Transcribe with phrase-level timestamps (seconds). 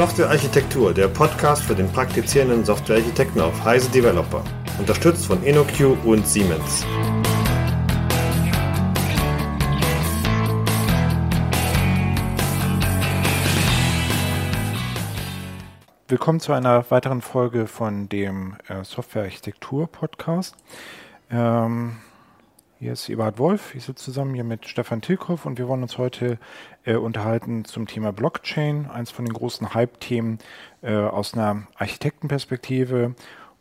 [0.00, 4.42] Softwarearchitektur, der Podcast für den praktizierenden Softwarearchitekten auf Heise Developer.
[4.78, 6.86] Unterstützt von InnoQ und Siemens.
[16.08, 20.56] Willkommen zu einer weiteren Folge von dem äh, Softwarearchitektur-Podcast.
[21.30, 21.98] Ähm,
[22.80, 23.74] hier ist Eberhard Wolf.
[23.74, 26.38] Ich sitze zusammen hier mit Stefan Tilkoff und wir wollen uns heute
[26.84, 30.38] äh, unterhalten zum Thema Blockchain, eins von den großen Hype-Themen
[30.80, 33.14] äh, aus einer Architektenperspektive.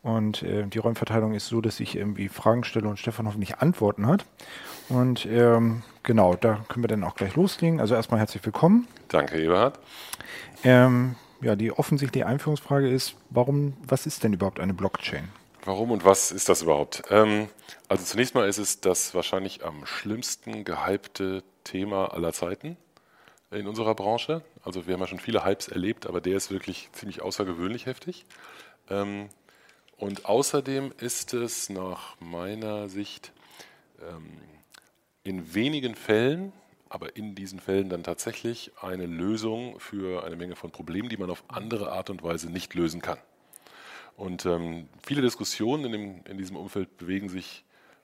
[0.04, 4.08] Und äh, die Räumverteilung ist so, dass ich irgendwie Fragen stelle und Stefan hoffentlich Antworten
[4.08, 4.26] hat.
[4.88, 7.82] Und ähm, genau, da können wir dann auch gleich loslegen.
[7.82, 8.88] Also erstmal herzlich willkommen.
[9.10, 9.80] Danke, Eberhard.
[10.64, 15.28] Ähm, ja, die offensichtliche Einführungsfrage ist, warum, was ist denn überhaupt eine Blockchain?
[15.66, 17.04] Warum und was ist das überhaupt?
[17.10, 17.50] Ähm,
[17.88, 22.78] also zunächst mal ist es das wahrscheinlich am schlimmsten gehypte Thema aller Zeiten
[23.52, 24.42] in unserer Branche.
[24.64, 28.26] Also wir haben ja schon viele Hypes erlebt, aber der ist wirklich ziemlich außergewöhnlich heftig.
[28.90, 29.30] Ähm,
[29.98, 33.34] und außerdem ist es nach meiner Sicht
[34.02, 34.40] ähm,
[35.24, 36.54] in wenigen Fällen,
[36.88, 41.30] aber in diesen Fällen dann tatsächlich eine Lösung für eine Menge von Problemen, die man
[41.30, 43.20] auf andere Art und Weise nicht lösen kann.
[44.20, 47.64] Und ähm, viele Diskussionen in, dem, in, diesem Umfeld bewegen sich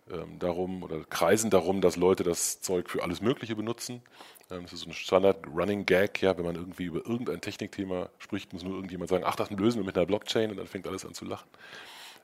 [0.10, 4.02] ähm, darum oder kreisen darum, dass Leute das Zeug für alles Mögliche benutzen.
[4.50, 8.64] Ähm, das ist so ein Standard-Running-Gag, ja, wenn man irgendwie über irgendein Technikthema spricht, muss
[8.64, 11.14] nur irgendjemand sagen, ach, das lösen wir mit einer Blockchain und dann fängt alles an
[11.14, 11.50] zu lachen.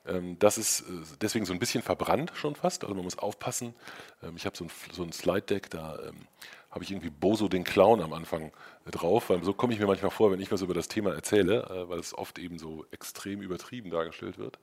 [0.08, 3.76] Ähm, das ist äh, deswegen so ein bisschen verbrannt schon fast, also man muss aufpassen.
[4.24, 6.28] Ähm, ich habe so ein, so ein Slide-Deck, da ähm,
[6.72, 8.52] habe ich irgendwie Boso den Clown am Anfang
[8.90, 11.64] drauf, weil so komme ich mir manchmal vor, wenn ich was über das Thema erzähle,
[11.64, 14.58] äh, weil es oft eben so extrem übertrieben dargestellt wird.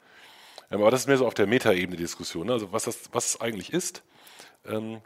[0.70, 2.46] Ähm, aber das ist mehr so auf der Metaebene Diskussion.
[2.46, 2.54] Ne?
[2.54, 4.02] Also was das was es eigentlich ist,
[4.66, 5.00] ähm,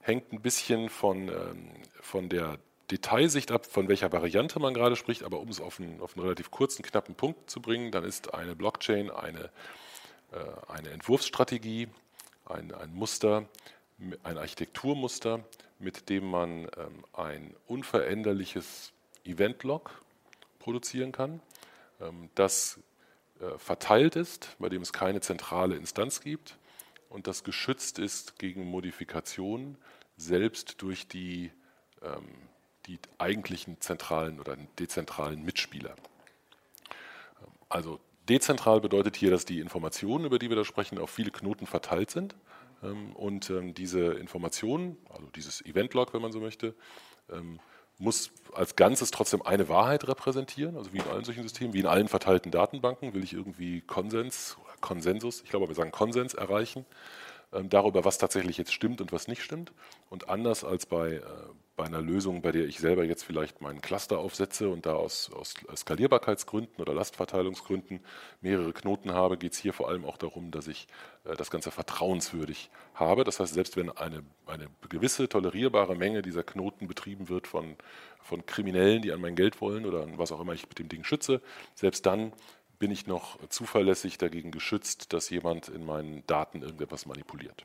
[0.00, 1.70] hängt ein bisschen von, ähm,
[2.00, 2.58] von der
[2.90, 6.22] Detailsicht ab, von welcher Variante man gerade spricht, aber um es auf einen, auf einen
[6.22, 9.50] relativ kurzen, knappen Punkt zu bringen, dann ist eine Blockchain eine,
[10.32, 11.88] äh, eine Entwurfsstrategie,
[12.46, 13.46] ein, ein Muster,
[14.22, 15.44] ein Architekturmuster,
[15.78, 18.92] mit dem man ähm, ein unveränderliches
[19.24, 20.02] Event-Log
[20.58, 21.40] produzieren kann,
[22.00, 22.78] ähm, das
[23.40, 26.58] äh, verteilt ist, bei dem es keine zentrale Instanz gibt
[27.08, 29.76] und das geschützt ist gegen Modifikationen,
[30.16, 31.50] selbst durch die,
[32.02, 32.28] ähm,
[32.86, 35.94] die eigentlichen zentralen oder dezentralen Mitspieler.
[37.68, 41.66] Also dezentral bedeutet hier, dass die Informationen, über die wir da sprechen, auf viele Knoten
[41.66, 42.34] verteilt sind
[43.14, 46.74] und ähm, diese Informationen, also dieses Event-Log, wenn man so möchte,
[47.30, 47.58] ähm,
[47.98, 51.86] muss als Ganzes trotzdem eine Wahrheit repräsentieren, also wie in allen solchen Systemen, wie in
[51.86, 56.86] allen verteilten Datenbanken will ich irgendwie Konsens oder Konsensus, ich glaube, wir sagen Konsens erreichen
[57.50, 59.72] darüber, was tatsächlich jetzt stimmt und was nicht stimmt.
[60.10, 61.22] Und anders als bei, äh,
[61.78, 65.30] bei einer Lösung, bei der ich selber jetzt vielleicht meinen Cluster aufsetze und da aus,
[65.32, 68.00] aus Skalierbarkeitsgründen oder Lastverteilungsgründen
[68.40, 70.88] mehrere Knoten habe, geht es hier vor allem auch darum, dass ich
[71.24, 73.22] äh, das Ganze vertrauenswürdig habe.
[73.22, 77.76] Das heißt, selbst wenn eine, eine gewisse tolerierbare Menge dieser Knoten betrieben wird von,
[78.22, 80.88] von Kriminellen, die an mein Geld wollen oder an was auch immer ich mit dem
[80.88, 81.40] Ding schütze,
[81.76, 82.32] selbst dann
[82.80, 87.64] bin ich noch zuverlässig dagegen geschützt, dass jemand in meinen Daten irgendetwas manipuliert.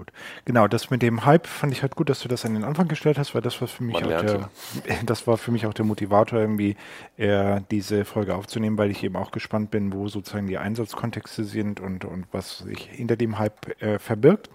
[0.00, 0.12] Gut.
[0.46, 2.88] Genau, das mit dem Hype fand ich halt gut, dass du das an den Anfang
[2.88, 4.48] gestellt hast, weil das war für mich auch der,
[5.04, 6.74] das war für mich auch der Motivator, irgendwie
[7.18, 11.80] äh, diese Folge aufzunehmen, weil ich eben auch gespannt bin, wo sozusagen die Einsatzkontexte sind
[11.80, 14.48] und, und was sich hinter dem Hype äh, verbirgt.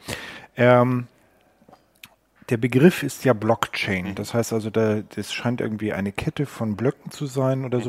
[0.57, 1.05] Ähm,
[2.49, 4.09] der Begriff ist ja Blockchain.
[4.09, 4.15] Mhm.
[4.15, 7.83] Das heißt also, da, das scheint irgendwie eine Kette von Blöcken zu sein oder mhm.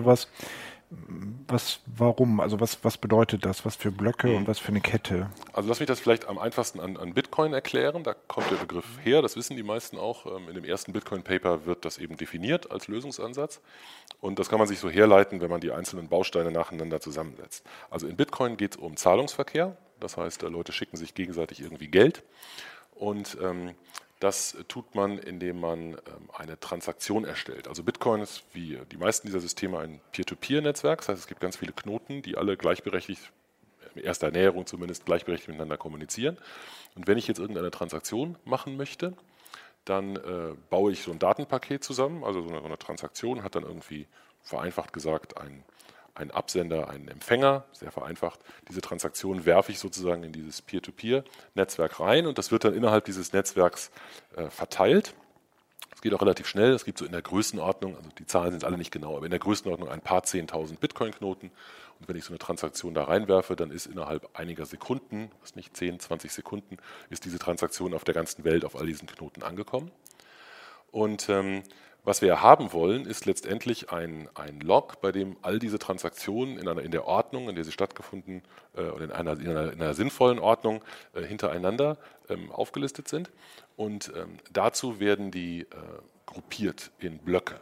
[1.48, 2.38] Was, warum?
[2.40, 3.64] Also was, was bedeutet das?
[3.64, 5.30] Was für Blöcke und was für eine Kette?
[5.52, 8.04] Also lass mich das vielleicht am einfachsten an, an Bitcoin erklären.
[8.04, 10.26] Da kommt der Begriff her, das wissen die meisten auch.
[10.26, 13.60] Ähm, in dem ersten Bitcoin-Paper wird das eben definiert als Lösungsansatz.
[14.20, 17.66] Und das kann man sich so herleiten, wenn man die einzelnen Bausteine nacheinander zusammensetzt.
[17.90, 19.76] Also in Bitcoin geht es um Zahlungsverkehr.
[19.98, 22.22] Das heißt, Leute schicken sich gegenseitig irgendwie Geld.
[22.94, 23.74] Und ähm,
[24.20, 27.68] das tut man, indem man ähm, eine Transaktion erstellt.
[27.68, 31.00] Also Bitcoin ist wie die meisten dieser Systeme ein Peer-to-Peer-Netzwerk.
[31.00, 33.32] Das heißt, es gibt ganz viele Knoten, die alle gleichberechtigt,
[33.94, 36.38] in erster Näherung zumindest, gleichberechtigt miteinander kommunizieren.
[36.94, 39.14] Und wenn ich jetzt irgendeine Transaktion machen möchte,
[39.84, 42.24] dann äh, baue ich so ein Datenpaket zusammen.
[42.24, 44.06] Also so eine, so eine Transaktion hat dann irgendwie
[44.42, 45.64] vereinfacht gesagt ein
[46.16, 48.40] ein Absender, einen Empfänger, sehr vereinfacht.
[48.68, 53.32] Diese Transaktion werfe ich sozusagen in dieses Peer-to-Peer-Netzwerk rein und das wird dann innerhalb dieses
[53.32, 53.90] Netzwerks
[54.36, 55.14] äh, verteilt.
[55.94, 56.72] Es geht auch relativ schnell.
[56.72, 59.30] Es gibt so in der Größenordnung, also die Zahlen sind alle nicht genau, aber in
[59.30, 61.50] der Größenordnung ein paar 10.000 Bitcoin-Knoten.
[61.98, 65.74] Und wenn ich so eine Transaktion da reinwerfe, dann ist innerhalb einiger Sekunden, was nicht
[65.74, 66.76] 10, 20 Sekunden,
[67.08, 69.90] ist diese Transaktion auf der ganzen Welt auf all diesen Knoten angekommen.
[70.90, 71.62] Und ähm,
[72.06, 76.68] was wir haben wollen, ist letztendlich ein, ein Log, bei dem all diese Transaktionen in,
[76.68, 78.42] einer, in der Ordnung, in der sie stattgefunden
[78.76, 81.98] äh, oder in einer, in, einer, in einer, sinnvollen Ordnung äh, hintereinander
[82.28, 83.32] ähm, aufgelistet sind.
[83.76, 85.66] Und ähm, dazu werden die äh,
[86.26, 87.60] gruppiert in Blöcke.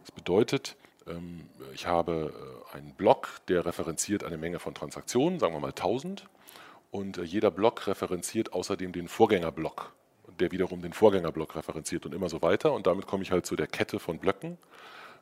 [0.00, 2.32] Das bedeutet, ähm, ich habe
[2.72, 6.24] äh, einen Block, der referenziert eine Menge von Transaktionen, sagen wir mal 1000.
[6.90, 9.92] Und äh, jeder Block referenziert außerdem den Vorgängerblock
[10.42, 12.72] der wiederum den Vorgängerblock referenziert und immer so weiter.
[12.72, 14.58] Und damit komme ich halt zu der Kette von Blöcken.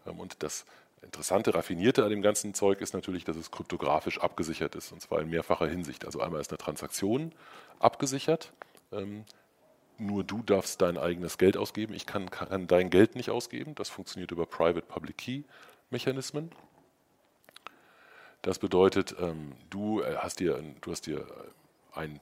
[0.06, 0.64] Ähm, und das
[1.02, 5.20] interessante, raffinierte an dem ganzen Zeug ist natürlich, dass es kryptografisch abgesichert ist, und zwar
[5.20, 6.04] in mehrfacher Hinsicht.
[6.04, 7.32] Also einmal ist eine Transaktion
[7.78, 8.52] abgesichert.
[8.92, 9.24] Ähm,
[9.98, 11.92] nur du darfst dein eigenes Geld ausgeben.
[11.92, 13.74] Ich kann, kann dein Geld nicht ausgeben.
[13.74, 15.42] Das funktioniert über Private Public Key
[15.90, 16.50] Mechanismen.
[18.42, 21.26] Das bedeutet, ähm, du äh, hast dir, du hast dir
[21.92, 22.20] ein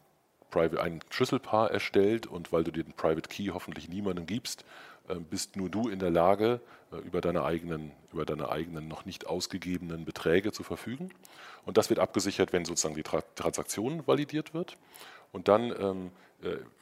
[0.55, 4.65] ein Schlüsselpaar erstellt und weil du den Private Key hoffentlich niemandem gibst,
[5.09, 6.61] äh, bist nur du in der Lage,
[6.93, 11.11] äh, über deine eigenen, über deine eigenen noch nicht ausgegebenen Beträge zu verfügen.
[11.65, 14.77] Und das wird abgesichert, wenn sozusagen die Transaktion validiert wird.
[15.33, 16.11] Und dann ähm, äh,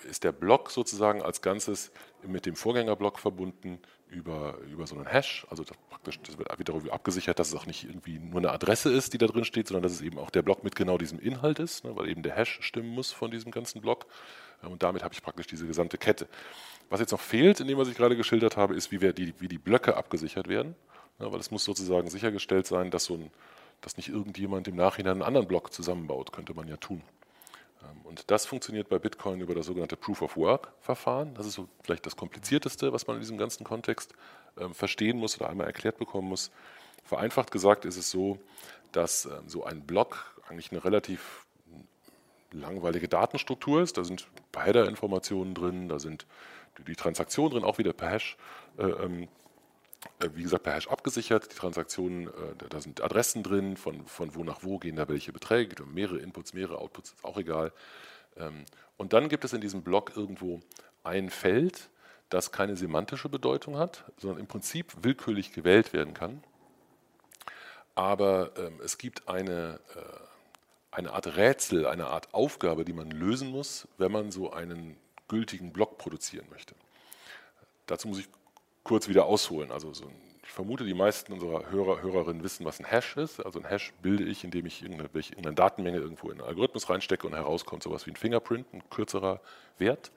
[0.08, 1.90] ist der Block sozusagen als Ganzes
[2.22, 5.46] mit dem Vorgängerblock verbunden über, über so einen Hash.
[5.50, 8.92] Also das, praktisch, das wird darüber abgesichert, dass es auch nicht irgendwie nur eine Adresse
[8.92, 11.18] ist, die da drin steht, sondern dass es eben auch der Block mit genau diesem
[11.18, 14.06] Inhalt ist, ne, weil eben der Hash stimmen muss von diesem ganzen Block.
[14.62, 16.28] Und damit habe ich praktisch diese gesamte Kette.
[16.88, 19.34] Was jetzt noch fehlt, in dem, was ich gerade geschildert habe, ist, wie, wir die,
[19.38, 20.74] wie die Blöcke abgesichert werden.
[21.18, 23.30] Ja, weil es muss sozusagen sichergestellt sein, dass, so ein,
[23.80, 26.32] dass nicht irgendjemand im Nachhinein einen anderen Block zusammenbaut.
[26.32, 27.02] Könnte man ja tun.
[27.82, 31.34] Ähm, und das funktioniert bei Bitcoin über das sogenannte Proof of Work-Verfahren.
[31.34, 34.14] Das ist so vielleicht das Komplizierteste, was man in diesem ganzen Kontext
[34.58, 36.50] ähm, verstehen muss oder einmal erklärt bekommen muss.
[37.04, 38.38] Vereinfacht gesagt ist es so,
[38.92, 41.46] dass ähm, so ein Block eigentlich eine relativ
[42.52, 43.98] langweilige Datenstruktur ist.
[43.98, 46.26] Da sind Header-Informationen drin, da sind
[46.86, 48.36] die Transaktionen drin, auch wieder per Hash.
[48.78, 48.84] Äh,
[50.34, 51.52] wie gesagt, per Hash abgesichert.
[51.52, 55.32] Die Transaktionen, äh, da sind Adressen drin, von, von wo nach wo gehen da welche
[55.32, 57.72] Beträge, mehrere Inputs, mehrere Outputs, ist auch egal.
[58.36, 58.64] Ähm,
[58.96, 60.60] und dann gibt es in diesem Block irgendwo
[61.04, 61.90] ein Feld,
[62.28, 66.42] das keine semantische Bedeutung hat, sondern im Prinzip willkürlich gewählt werden kann.
[67.94, 70.00] Aber ähm, es gibt eine, äh,
[70.90, 74.96] eine Art Rätsel, eine Art Aufgabe, die man lösen muss, wenn man so einen
[75.28, 76.74] gültigen Block produzieren möchte.
[77.86, 78.28] Dazu muss ich
[78.86, 79.72] kurz wieder ausholen.
[79.72, 80.04] Also so,
[80.44, 83.44] ich vermute, die meisten unserer Hörer, Hörerinnen wissen, was ein Hash ist.
[83.44, 87.26] Also ein Hash bilde ich, indem ich irgendeine, irgendeine Datenmenge irgendwo in einen Algorithmus reinstecke
[87.26, 89.40] und herauskommt sowas wie ein Fingerprint, ein kürzerer
[89.78, 90.12] Wert.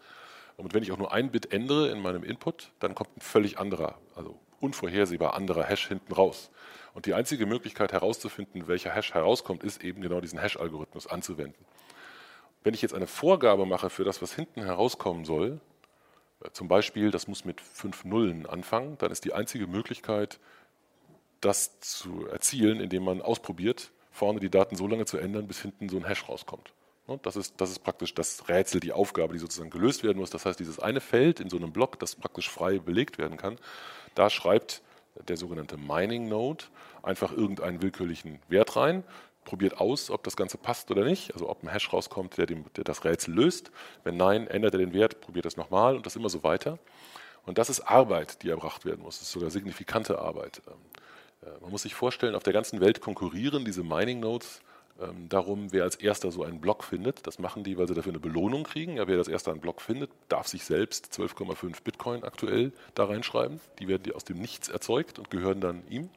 [0.56, 3.58] Und wenn ich auch nur ein Bit ändere in meinem Input, dann kommt ein völlig
[3.58, 6.52] anderer, also unvorhersehbar anderer Hash hinten raus.
[6.94, 11.66] Und die einzige Möglichkeit herauszufinden, welcher Hash herauskommt, ist eben genau diesen Hash-Algorithmus anzuwenden.
[12.64, 15.60] Wenn ich jetzt eine Vorgabe mache für das, was hinten herauskommen soll,
[16.54, 20.40] zum Beispiel, das muss mit fünf Nullen anfangen, dann ist die einzige Möglichkeit,
[21.42, 25.90] das zu erzielen, indem man ausprobiert, vorne die Daten so lange zu ändern, bis hinten
[25.90, 26.74] so ein Hash rauskommt.
[27.24, 30.30] Das ist, das ist praktisch das Rätsel, die Aufgabe, die sozusagen gelöst werden muss.
[30.30, 33.58] Das heißt, dieses eine Feld in so einem Block, das praktisch frei belegt werden kann,
[34.14, 34.84] da schreibt
[35.28, 36.66] der sogenannte Mining Node
[37.02, 39.04] einfach irgendeinen willkürlichen Wert rein
[39.50, 42.66] probiert aus, ob das Ganze passt oder nicht, also ob ein Hash rauskommt, der, dem,
[42.76, 43.72] der das Rätsel löst.
[44.04, 46.78] Wenn nein, ändert er den Wert, probiert es nochmal und das immer so weiter.
[47.48, 49.18] Und das ist Arbeit, die erbracht werden muss.
[49.18, 50.62] Das ist sogar signifikante Arbeit.
[50.68, 54.62] Ähm, äh, man muss sich vorstellen, auf der ganzen Welt konkurrieren diese Mining Nodes
[55.02, 57.26] ähm, darum, wer als erster so einen Block findet.
[57.26, 58.98] Das machen die, weil sie dafür eine Belohnung kriegen.
[58.98, 63.60] Ja, wer als erster einen Block findet, darf sich selbst 12,5 Bitcoin aktuell da reinschreiben.
[63.80, 66.12] Die werden aus dem Nichts erzeugt und gehören dann ihm.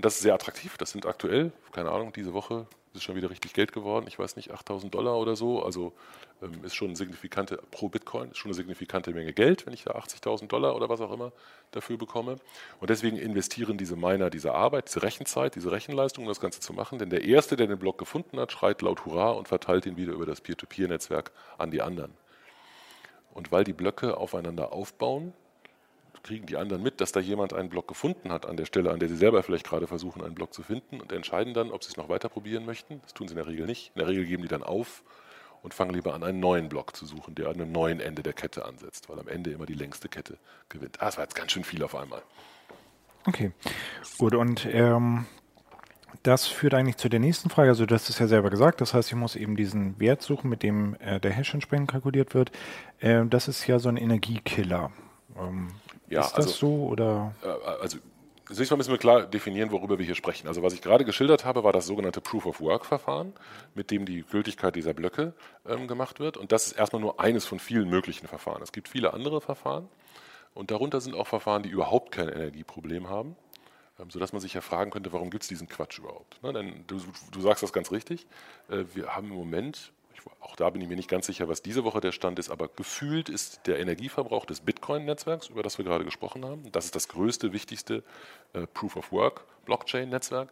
[0.00, 0.78] Und das ist sehr attraktiv.
[0.78, 4.06] Das sind aktuell, keine Ahnung, diese Woche ist schon wieder richtig Geld geworden.
[4.08, 5.62] Ich weiß nicht, 8000 Dollar oder so.
[5.62, 5.92] Also
[6.40, 9.84] ähm, ist schon eine signifikante, pro Bitcoin, ist schon eine signifikante Menge Geld, wenn ich
[9.84, 11.32] da 80.000 Dollar oder was auch immer
[11.72, 12.36] dafür bekomme.
[12.80, 16.72] Und deswegen investieren diese Miner diese Arbeit, diese Rechenzeit, diese Rechenleistung, um das Ganze zu
[16.72, 16.98] machen.
[16.98, 20.14] Denn der Erste, der den Block gefunden hat, schreit laut Hurra und verteilt ihn wieder
[20.14, 22.14] über das Peer-to-Peer-Netzwerk an die anderen.
[23.34, 25.34] Und weil die Blöcke aufeinander aufbauen,
[26.22, 29.00] kriegen die anderen mit, dass da jemand einen Block gefunden hat an der Stelle, an
[29.00, 31.90] der sie selber vielleicht gerade versuchen, einen Block zu finden und entscheiden dann, ob sie
[31.90, 33.00] es noch weiter probieren möchten.
[33.02, 33.92] Das tun sie in der Regel nicht.
[33.94, 35.02] In der Regel geben die dann auf
[35.62, 38.32] und fangen lieber an, einen neuen Block zu suchen, der an einem neuen Ende der
[38.32, 41.00] Kette ansetzt, weil am Ende immer die längste Kette gewinnt.
[41.00, 42.22] Ah, das war jetzt ganz schön viel auf einmal.
[43.26, 43.52] Okay,
[44.18, 44.34] gut.
[44.34, 45.26] Und ähm,
[46.22, 47.70] das führt eigentlich zu der nächsten Frage.
[47.70, 48.80] Also, du hast es ja selber gesagt.
[48.80, 52.34] Das heißt, ich muss eben diesen Wert suchen, mit dem äh, der Hash entsprechend kalkuliert
[52.34, 52.50] wird.
[52.98, 54.90] Äh, das ist ja so ein Energiekiller.
[55.38, 55.68] Ähm,
[56.10, 57.34] ja, ist das also, so oder?
[57.42, 57.48] Äh,
[57.80, 57.98] also
[58.52, 60.48] Zunächst mal müssen wir klar definieren, worüber wir hier sprechen.
[60.48, 63.32] Also was ich gerade geschildert habe, war das sogenannte Proof-of-Work-Verfahren,
[63.76, 65.34] mit dem die Gültigkeit dieser Blöcke
[65.68, 66.36] ähm, gemacht wird.
[66.36, 68.60] Und das ist erstmal nur eines von vielen möglichen Verfahren.
[68.60, 69.88] Es gibt viele andere Verfahren.
[70.52, 73.36] Und darunter sind auch Verfahren, die überhaupt kein Energieproblem haben,
[74.00, 76.42] ähm, sodass man sich ja fragen könnte, warum gibt es diesen Quatsch überhaupt?
[76.42, 77.00] Ne, denn du,
[77.30, 78.26] du, sagst das ganz richtig.
[78.68, 79.92] Äh, wir haben im Moment,
[80.40, 82.68] auch da bin ich mir nicht ganz sicher, was diese Woche der Stand ist, aber
[82.68, 87.08] gefühlt ist der Energieverbrauch des Bitcoin-Netzwerks, über das wir gerade gesprochen haben, das ist das
[87.08, 88.02] größte, wichtigste
[88.52, 90.50] äh, Proof-of-Work-Blockchain-Netzwerk,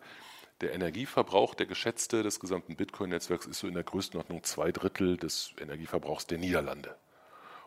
[0.60, 5.52] der Energieverbrauch, der geschätzte des gesamten Bitcoin-Netzwerks, ist so in der Größenordnung zwei Drittel des
[5.60, 6.96] Energieverbrauchs der Niederlande.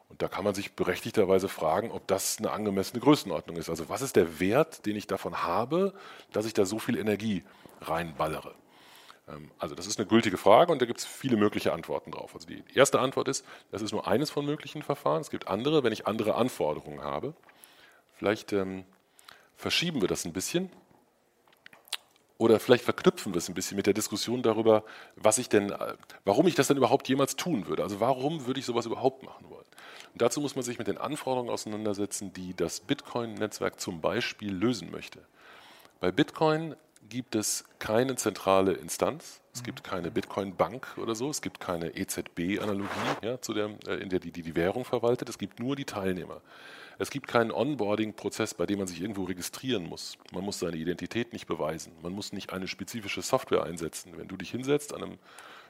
[0.09, 3.69] Und da kann man sich berechtigterweise fragen, ob das eine angemessene Größenordnung ist.
[3.69, 5.93] Also was ist der Wert, den ich davon habe,
[6.33, 7.43] dass ich da so viel Energie
[7.79, 8.53] reinballere?
[9.31, 12.33] Ähm, also das ist eine gültige Frage und da gibt es viele mögliche Antworten drauf.
[12.33, 15.21] Also die erste Antwort ist, das ist nur eines von möglichen Verfahren.
[15.21, 17.33] Es gibt andere, wenn ich andere Anforderungen habe.
[18.15, 18.85] Vielleicht ähm,
[19.55, 20.69] verschieben wir das ein bisschen
[22.41, 24.83] oder vielleicht verknüpfen wir es ein bisschen mit der Diskussion darüber,
[25.15, 25.71] was ich denn,
[26.25, 27.83] warum ich das denn überhaupt jemals tun würde.
[27.83, 29.65] Also warum würde ich sowas überhaupt machen wollen?
[30.13, 34.89] Und dazu muss man sich mit den Anforderungen auseinandersetzen, die das Bitcoin-Netzwerk zum Beispiel lösen
[34.89, 35.19] möchte.
[35.99, 36.75] Bei Bitcoin
[37.11, 42.87] gibt es keine zentrale Instanz, es gibt keine Bitcoin-Bank oder so, es gibt keine EZB-Analogie,
[43.21, 46.41] ja, äh, in der die, die die Währung verwaltet, es gibt nur die Teilnehmer.
[46.99, 50.17] Es gibt keinen Onboarding-Prozess, bei dem man sich irgendwo registrieren muss.
[50.31, 51.93] Man muss seine Identität nicht beweisen.
[52.01, 54.13] Man muss nicht eine spezifische Software einsetzen.
[54.17, 55.17] Wenn du dich hinsetzt an einem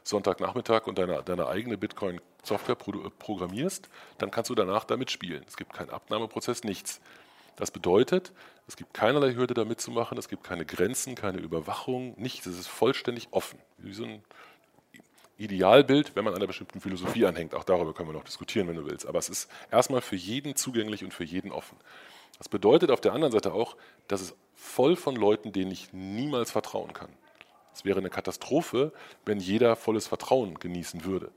[0.03, 5.43] Sonntagnachmittag und deine, deine eigene Bitcoin-Software pro, programmierst, dann kannst du danach damit spielen.
[5.47, 6.99] Es gibt keinen Abnahmeprozess, nichts.
[7.55, 8.31] Das bedeutet,
[8.67, 12.45] es gibt keinerlei Hürde, da mitzumachen, es gibt keine Grenzen, keine Überwachung, nichts.
[12.45, 13.59] Es ist vollständig offen.
[13.77, 14.23] Wie so ein
[15.37, 17.55] Idealbild, wenn man einer bestimmten Philosophie anhängt.
[17.55, 19.07] Auch darüber können wir noch diskutieren, wenn du willst.
[19.07, 21.77] Aber es ist erstmal für jeden zugänglich und für jeden offen.
[22.37, 23.75] Das bedeutet auf der anderen Seite auch,
[24.07, 27.09] dass es voll von Leuten, denen ich niemals vertrauen kann.
[27.73, 28.93] Es wäre eine Katastrophe,
[29.25, 31.31] wenn jeder volles Vertrauen genießen würde.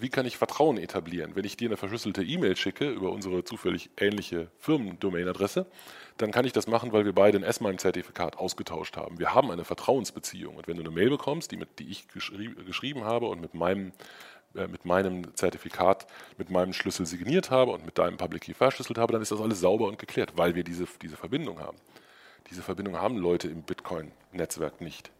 [0.00, 1.36] Wie kann ich Vertrauen etablieren?
[1.36, 5.66] Wenn ich dir eine verschlüsselte E-Mail schicke über unsere zufällig ähnliche Firmendomainadresse,
[6.16, 9.20] dann kann ich das machen, weil wir beide ein S-MIME-Zertifikat ausgetauscht haben.
[9.20, 10.56] Wir haben eine Vertrauensbeziehung.
[10.56, 13.54] Und wenn du eine Mail bekommst, die, mit, die ich geschrie geschrieben habe und mit
[13.54, 13.92] meinem,
[14.56, 16.08] äh, mit meinem Zertifikat,
[16.38, 19.40] mit meinem Schlüssel signiert habe und mit deinem Public Key verschlüsselt habe, dann ist das
[19.40, 21.78] alles sauber und geklärt, weil wir diese, diese Verbindung haben.
[22.50, 25.12] Diese Verbindung haben Leute im Bitcoin-Netzwerk nicht.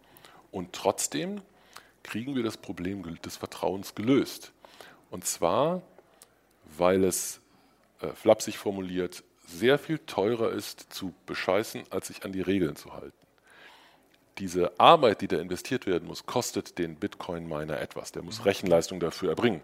[0.50, 1.42] Und trotzdem
[2.02, 4.52] kriegen wir das Problem des Vertrauens gelöst.
[5.14, 5.80] Und zwar,
[6.76, 7.40] weil es,
[8.00, 12.94] äh, flapsig formuliert, sehr viel teurer ist zu bescheißen, als sich an die Regeln zu
[12.94, 13.16] halten.
[14.38, 18.10] Diese Arbeit, die da investiert werden muss, kostet den Bitcoin-Miner etwas.
[18.10, 19.60] Der muss Rechenleistung dafür erbringen.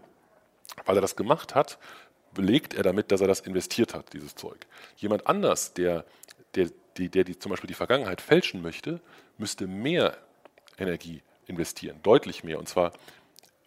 [0.85, 1.79] Weil er das gemacht hat,
[2.33, 4.65] belegt er damit, dass er das investiert hat, dieses Zeug.
[4.95, 6.05] Jemand anders, der,
[6.55, 9.01] der, die, der die, zum Beispiel die Vergangenheit fälschen möchte,
[9.37, 10.17] müsste mehr
[10.77, 12.57] Energie investieren, deutlich mehr.
[12.57, 12.93] Und zwar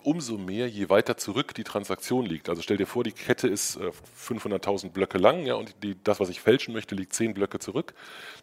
[0.05, 2.49] umso mehr, je weiter zurück die Transaktion liegt.
[2.49, 6.21] Also stell dir vor, die Kette ist 500.000 äh, Blöcke lang ja, und die, das,
[6.21, 7.95] was ich fälschen möchte, liegt 10 Blöcke zurück.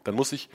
[0.04, 0.50] Dann muss ich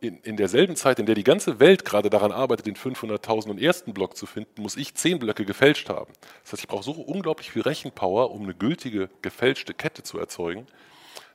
[0.00, 3.94] in, in derselben Zeit, in der die ganze Welt gerade daran arbeitet, den 500.000 ersten
[3.94, 6.12] Block zu finden, muss ich 10 Blöcke gefälscht haben.
[6.42, 10.66] Das heißt, ich brauche so unglaublich viel Rechenpower, um eine gültige gefälschte Kette zu erzeugen,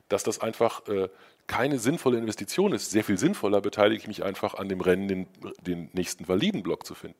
[0.08, 1.08] dass das einfach äh,
[1.46, 2.90] keine sinnvolle Investition ist.
[2.90, 5.26] Sehr viel sinnvoller beteilige ich mich einfach an dem Rennen, den,
[5.60, 7.18] den nächsten validen Block zu finden.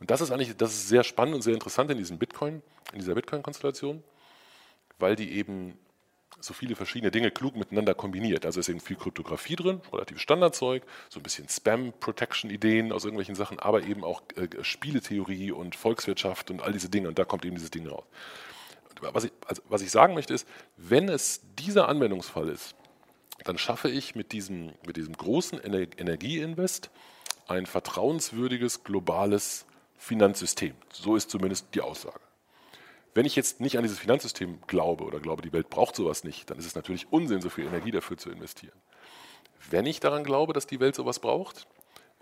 [0.00, 2.62] Und das ist eigentlich, das ist sehr spannend und sehr interessant in diesem Bitcoin,
[2.92, 4.02] in dieser Bitcoin-Konstellation,
[4.98, 5.78] weil die eben
[6.40, 8.44] so viele verschiedene Dinge klug miteinander kombiniert.
[8.44, 13.58] Also ist eben viel Kryptographie drin, relativ Standardzeug, so ein bisschen Spam-Protection-Ideen aus irgendwelchen Sachen,
[13.58, 17.08] aber eben auch äh, Spieletheorie und Volkswirtschaft und all diese Dinge.
[17.08, 18.04] Und da kommt eben dieses Ding raus.
[19.00, 22.74] Was ich, also, was ich sagen möchte ist, wenn es dieser Anwendungsfall ist,
[23.44, 26.90] dann schaffe ich mit diesem, mit diesem großen Energieinvest
[27.46, 29.66] ein vertrauenswürdiges globales
[29.98, 30.74] Finanzsystem.
[30.92, 32.20] So ist zumindest die Aussage.
[33.14, 36.50] Wenn ich jetzt nicht an dieses Finanzsystem glaube oder glaube, die Welt braucht sowas nicht,
[36.50, 38.76] dann ist es natürlich Unsinn, so viel Energie dafür zu investieren.
[39.70, 41.66] Wenn ich daran glaube, dass die Welt sowas braucht,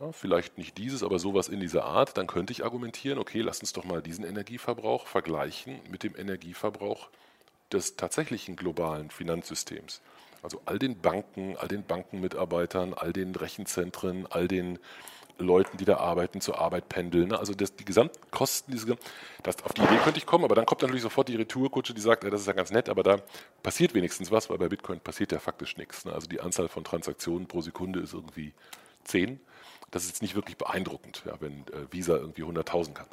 [0.01, 3.61] ja, vielleicht nicht dieses, aber sowas in dieser Art, dann könnte ich argumentieren, okay, lass
[3.61, 7.11] uns doch mal diesen Energieverbrauch vergleichen mit dem Energieverbrauch
[7.73, 10.01] des tatsächlichen globalen Finanzsystems.
[10.43, 14.79] Also all den Banken, all den Bankenmitarbeitern, all den Rechenzentren, all den
[15.39, 17.29] Leuten, die da arbeiten, zur Arbeit pendeln.
[17.29, 17.39] Ne?
[17.39, 18.97] Also das, die Gesamtkosten, diese,
[19.43, 22.01] das, auf die Idee könnte ich kommen, aber dann kommt natürlich sofort die Retourkutsche, die
[22.01, 23.19] sagt, ja, das ist ja ganz nett, aber da
[23.63, 26.05] passiert wenigstens was, weil bei Bitcoin passiert ja faktisch nichts.
[26.05, 26.13] Ne?
[26.13, 28.53] Also die Anzahl von Transaktionen pro Sekunde ist irgendwie
[29.05, 29.41] 10.
[29.91, 33.07] Das ist jetzt nicht wirklich beeindruckend, ja, wenn äh, Visa irgendwie 100.000 kann.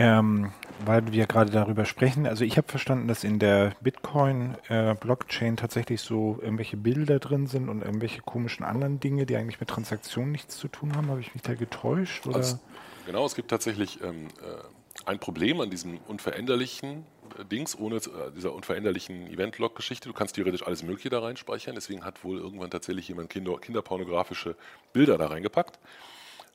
[0.00, 0.52] Ähm,
[0.86, 6.00] weil wir gerade darüber sprechen, also ich habe verstanden, dass in der Bitcoin-Blockchain äh, tatsächlich
[6.00, 10.56] so irgendwelche Bilder drin sind und irgendwelche komischen anderen Dinge, die eigentlich mit Transaktionen nichts
[10.56, 11.10] zu tun haben.
[11.10, 12.28] Habe ich mich da getäuscht?
[12.28, 12.36] Oder?
[12.36, 12.60] Also,
[13.06, 17.04] genau, es gibt tatsächlich ähm, äh, ein Problem an diesem unveränderlichen
[17.50, 18.00] Dings, ohne
[18.36, 20.08] dieser unveränderlichen Event-Log-Geschichte.
[20.08, 21.74] Du kannst theoretisch alles Mögliche da reinspeichern.
[21.74, 24.56] Deswegen hat wohl irgendwann tatsächlich jemand kinder, kinderpornografische
[24.92, 25.78] Bilder da reingepackt.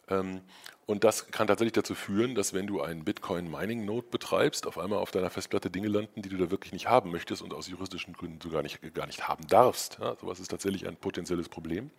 [0.09, 0.41] Ähm,
[0.85, 5.11] und das kann tatsächlich dazu führen, dass wenn du einen Bitcoin-Mining-Node betreibst, auf einmal auf
[5.11, 8.41] deiner Festplatte Dinge landen, die du da wirklich nicht haben möchtest und aus juristischen Gründen
[8.41, 9.97] sogar nicht, gar nicht haben darfst.
[10.01, 11.89] Ja, sowas ist tatsächlich ein potenzielles Problem.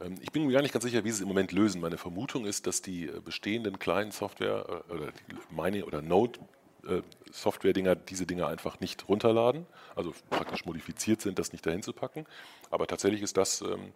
[0.00, 1.80] Ähm, ich bin mir gar nicht ganz sicher, wie sie es im Moment lösen.
[1.80, 5.12] Meine Vermutung ist, dass die äh, bestehenden kleinen Software äh, oder
[5.50, 6.40] Mining oder Node
[6.86, 11.92] äh, Software-Dinger diese Dinge einfach nicht runterladen, also praktisch modifiziert sind, das nicht dahin zu
[11.92, 12.24] packen.
[12.70, 13.92] Aber tatsächlich ist das ähm,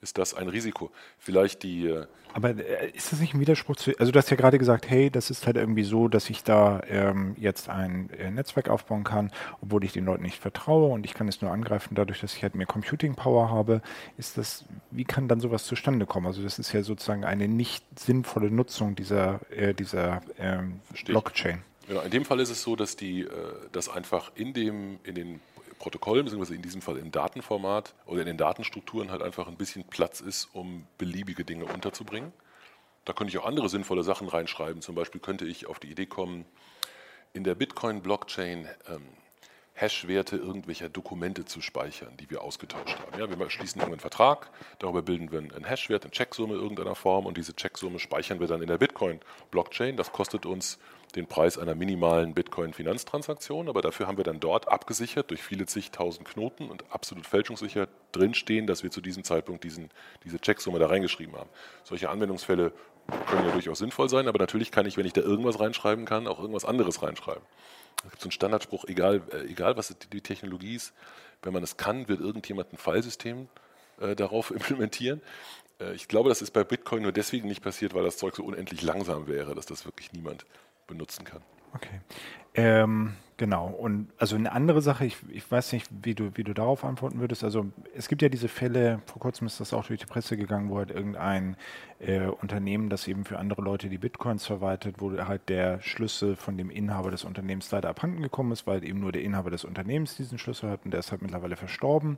[0.00, 0.90] ist das ein Risiko.
[1.18, 1.88] Vielleicht die.
[1.88, 3.92] Äh, Aber äh, ist das nicht ein Widerspruch zu.
[3.98, 6.80] Also, du hast ja gerade gesagt, hey, das ist halt irgendwie so, dass ich da
[6.88, 11.14] ähm, jetzt ein äh, Netzwerk aufbauen kann, obwohl ich den Leuten nicht vertraue und ich
[11.14, 13.82] kann es nur angreifen, dadurch, dass ich halt mehr Computing Power habe.
[14.16, 14.64] Ist das.
[14.90, 16.26] Wie kann dann sowas zustande kommen?
[16.26, 21.62] Also, das ist ja sozusagen eine nicht sinnvolle Nutzung dieser, äh, dieser ähm, Blockchain.
[21.88, 23.28] Genau, in dem Fall ist es so, dass die, äh,
[23.72, 25.40] dass einfach in dem, in den
[25.78, 29.84] Protokoll, beziehungsweise in diesem Fall im Datenformat oder in den Datenstrukturen halt einfach ein bisschen
[29.84, 32.32] Platz ist, um beliebige Dinge unterzubringen.
[33.04, 34.82] Da könnte ich auch andere sinnvolle Sachen reinschreiben.
[34.82, 36.44] Zum Beispiel könnte ich auf die Idee kommen,
[37.32, 39.02] in der Bitcoin-Blockchain ähm,
[39.74, 43.18] Hash-Werte irgendwelcher Dokumente zu speichern, die wir ausgetauscht haben.
[43.18, 47.36] Ja, wir schließen irgendeinen Vertrag, darüber bilden wir einen Hash-Wert, eine Checksumme irgendeiner Form und
[47.36, 49.96] diese Checksumme speichern wir dann in der Bitcoin-Blockchain.
[49.96, 50.78] Das kostet uns
[51.14, 56.28] den Preis einer minimalen Bitcoin-Finanztransaktion, aber dafür haben wir dann dort abgesichert durch viele zigtausend
[56.28, 59.90] Knoten und absolut fälschungssicher drinstehen, dass wir zu diesem Zeitpunkt diesen,
[60.24, 61.48] diese Checksumme da reingeschrieben haben.
[61.84, 62.72] Solche Anwendungsfälle
[63.26, 66.26] können ja durchaus sinnvoll sein, aber natürlich kann ich, wenn ich da irgendwas reinschreiben kann,
[66.26, 67.42] auch irgendwas anderes reinschreiben.
[68.04, 70.92] Es gibt so einen Standardspruch, egal, äh, egal was die Technologie ist,
[71.42, 73.48] wenn man es kann, wird irgendjemand ein Fallsystem
[74.00, 75.22] äh, darauf implementieren.
[75.80, 78.44] Äh, ich glaube, das ist bei Bitcoin nur deswegen nicht passiert, weil das Zeug so
[78.44, 80.44] unendlich langsam wäre, dass das wirklich niemand
[80.88, 81.42] benutzen kann.
[81.74, 82.00] Okay.
[82.54, 83.68] Ähm, genau.
[83.68, 87.20] Und also eine andere Sache, ich, ich weiß nicht, wie du, wie du darauf antworten
[87.20, 87.44] würdest.
[87.44, 90.70] Also es gibt ja diese Fälle, vor kurzem ist das auch durch die Presse gegangen,
[90.70, 91.56] wo halt irgendein
[92.00, 96.56] äh, Unternehmen, das eben für andere Leute die Bitcoins verwaltet, wo halt der Schlüssel von
[96.56, 100.16] dem Inhaber des Unternehmens leider abhanden gekommen ist, weil eben nur der Inhaber des Unternehmens
[100.16, 102.16] diesen Schlüssel hat und der ist halt mittlerweile verstorben.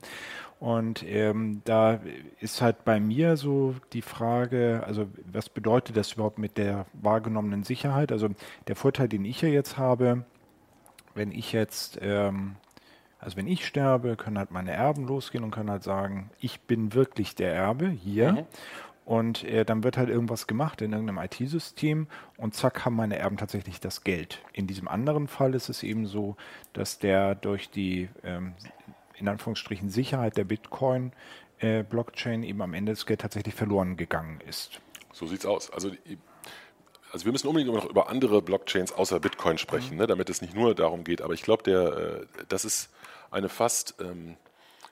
[0.59, 2.01] Und ähm, da
[2.41, 7.63] ist halt bei mir so die Frage, also was bedeutet das überhaupt mit der wahrgenommenen
[7.63, 8.13] Sicherheit?
[8.13, 8.29] Also
[8.69, 10.25] der Vorteil, den ich ja jetzt habe,
[11.15, 12.57] wenn ich jetzt, ähm,
[13.19, 16.95] also wenn ich sterbe, können halt meine Erben losgehen und können halt sagen, ich bin
[16.95, 18.33] wirklich der Erbe hier.
[18.33, 18.47] Mhm.
[19.05, 23.39] Und äh, dann wird halt irgendwas gemacht in irgendeinem IT-System und zack haben meine Erben
[23.39, 24.41] tatsächlich das Geld.
[24.53, 26.37] In diesem anderen Fall ist es eben so,
[26.75, 28.53] dass der durch die ähm,
[29.17, 34.81] in Anführungsstrichen Sicherheit der Bitcoin-Blockchain äh, eben am Ende das Geld tatsächlich verloren gegangen ist.
[35.13, 35.71] So sieht's aus.
[35.73, 35.91] Also
[37.13, 40.01] also wir müssen unbedingt noch über andere Blockchains außer Bitcoin sprechen, mhm.
[40.01, 41.23] ne, damit es nicht nur darum geht.
[41.23, 42.91] Aber ich glaube, der, äh, das ist
[43.31, 44.37] eine fast ähm,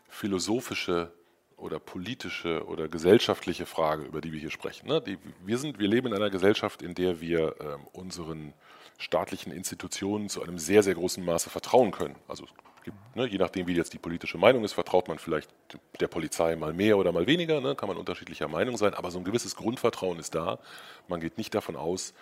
[0.09, 1.13] philosophische
[1.57, 4.89] oder politische oder gesellschaftliche Frage, über die wir hier sprechen.
[4.89, 5.01] Ne?
[5.01, 8.55] Die, wir, sind, wir leben in einer Gesellschaft, in der wir ähm, unseren
[8.99, 12.17] staatlichen Institutionen zu einem sehr, sehr großen Maße vertrauen können.
[12.27, 12.47] Also
[13.15, 15.51] ne, je nachdem, wie jetzt die politische Meinung ist, vertraut man vielleicht
[16.01, 19.19] der Polizei mal mehr oder mal weniger, ne, kann man unterschiedlicher Meinung sein, aber so
[19.19, 20.59] ein gewisses Grundvertrauen ist da.
[21.09, 22.15] Man geht nicht davon aus,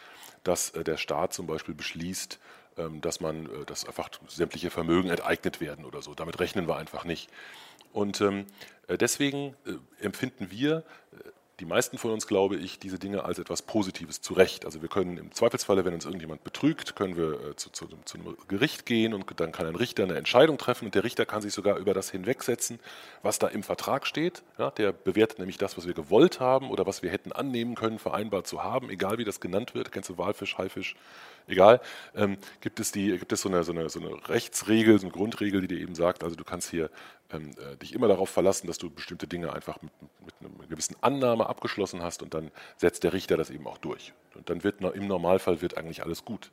[0.42, 2.38] dass äh, der Staat zum Beispiel beschließt,
[2.78, 6.14] ähm, dass man, äh, dass einfach sämtliche Vermögen enteignet werden oder so.
[6.14, 7.30] Damit rechnen wir einfach nicht.
[7.92, 8.46] Und ähm,
[8.88, 10.78] äh, deswegen äh, empfinden wir
[11.12, 14.66] äh, die meisten von uns, glaube ich, diese Dinge als etwas Positives zurecht.
[14.66, 18.18] Also wir können im Zweifelsfalle, wenn uns irgendjemand betrügt, können wir äh, zu, zu, zu,
[18.18, 21.40] einem Gericht gehen und dann kann ein Richter eine Entscheidung treffen und der Richter kann
[21.40, 22.78] sich sogar über das hinwegsetzen,
[23.22, 24.42] was da im Vertrag steht.
[24.58, 27.98] Ja, der bewertet nämlich das, was wir gewollt haben oder was wir hätten annehmen können,
[27.98, 29.92] vereinbart zu haben, egal wie das genannt wird.
[29.92, 30.94] Kennst du Walfisch, Haifisch,
[31.46, 31.80] egal.
[32.14, 35.12] Ähm, gibt es, die, gibt es so, eine, so, eine, so eine Rechtsregel, so eine
[35.12, 36.90] Grundregel, die dir eben sagt, also du kannst hier
[37.32, 39.92] ähm, äh, dich immer darauf verlassen, dass du bestimmte Dinge einfach mit,
[40.24, 44.12] mit einer gewissen Annahme abgeschlossen hast und dann setzt der Richter das eben auch durch.
[44.34, 46.50] Und dann wird im Normalfall wird eigentlich alles gut.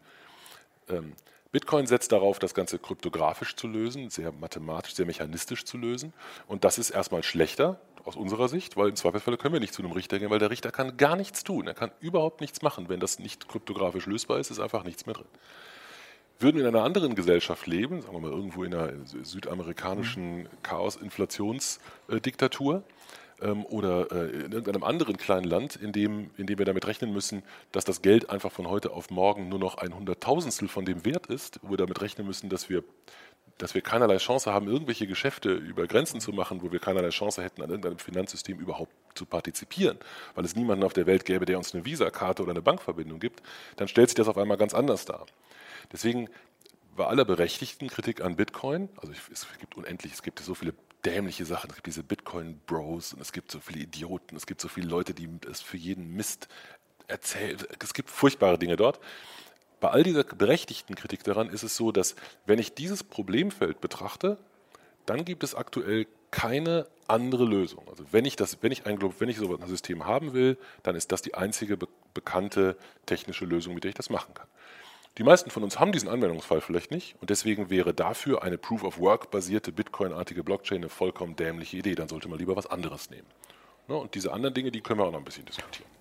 [0.89, 1.13] Ähm,
[1.51, 6.11] Bitcoin setzt darauf, das Ganze kryptografisch zu lösen, sehr mathematisch, sehr mechanistisch zu lösen.
[6.47, 9.81] Und das ist erstmal schlechter aus unserer Sicht, weil im Zweifelsfall können wir nicht zu
[9.81, 11.67] einem Richter gehen, weil der Richter kann gar nichts tun.
[11.67, 12.89] Er kann überhaupt nichts machen.
[12.89, 15.27] Wenn das nicht kryptografisch lösbar ist, ist einfach nichts mehr drin.
[16.39, 22.83] Würden wir in einer anderen Gesellschaft leben, sagen wir mal irgendwo in einer südamerikanischen Chaos-Inflationsdiktatur
[23.41, 27.13] ähm, oder äh, in irgendeinem anderen kleinen Land, in dem, in dem wir damit rechnen
[27.13, 31.05] müssen, dass das Geld einfach von heute auf morgen nur noch ein Hunderttausendstel von dem
[31.05, 32.83] Wert ist, wo wir damit rechnen müssen, dass wir
[33.57, 37.43] dass wir keinerlei Chance haben, irgendwelche Geschäfte über Grenzen zu machen, wo wir keinerlei Chance
[37.43, 39.97] hätten, an irgendeinem Finanzsystem überhaupt zu partizipieren,
[40.35, 43.41] weil es niemanden auf der Welt gäbe, der uns eine Visakarte oder eine Bankverbindung gibt,
[43.75, 45.25] dann stellt sich das auf einmal ganz anders dar.
[45.91, 46.29] Deswegen
[46.95, 50.73] bei aller berechtigten Kritik an Bitcoin, also es gibt unendlich, es gibt so viele
[51.05, 54.67] dämliche Sachen, es gibt diese Bitcoin-Bros und es gibt so viele Idioten, es gibt so
[54.67, 56.47] viele Leute, die es für jeden Mist
[57.07, 58.99] erzählen, es gibt furchtbare Dinge dort.
[59.83, 62.15] Bei all dieser berechtigten Kritik daran ist es so, dass
[62.45, 64.37] wenn ich dieses Problemfeld betrachte,
[65.05, 67.85] dann gibt es aktuell keine andere Lösung.
[67.89, 70.95] Also wenn ich das, wenn ich ein, wenn ich so ein System haben will, dann
[70.95, 74.47] ist das die einzige be bekannte technische Lösung, mit der ich das machen kann.
[75.17, 78.85] Die meisten von uns haben diesen Anwendungsfall vielleicht nicht und deswegen wäre dafür eine Proof
[78.85, 81.95] of Work basierte Bitcoin-artige Blockchain eine vollkommen dämliche Idee.
[81.95, 83.27] Dann sollte man lieber was anderes nehmen.
[83.89, 85.92] Ne, und diese anderen Dinge, die können wir auch noch ein bisschen diskutieren.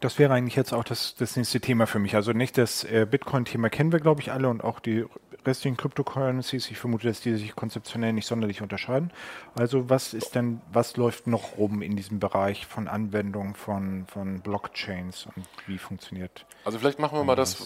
[0.00, 2.16] Das wäre eigentlich jetzt auch das, das nächste Thema für mich.
[2.16, 5.04] Also nicht das äh, Bitcoin-Thema kennen wir, glaube ich, alle und auch die
[5.46, 6.70] restlichen Cryptocurrencies.
[6.70, 9.12] Ich vermute, dass die sich konzeptionell nicht sonderlich unterscheiden.
[9.54, 14.40] Also was ist denn, was läuft noch rum in diesem Bereich von Anwendung von, von
[14.40, 16.46] Blockchains und wie funktioniert?
[16.64, 17.64] Also vielleicht machen wir mal das, äh,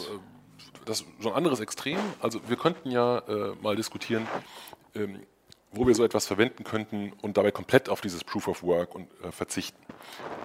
[0.85, 1.99] das so ein anderes Extrem.
[2.21, 4.27] Also wir könnten ja äh, mal diskutieren,
[4.95, 5.21] ähm,
[5.73, 9.09] wo wir so etwas verwenden könnten und dabei komplett auf dieses Proof of Work und,
[9.23, 9.83] äh, verzichten.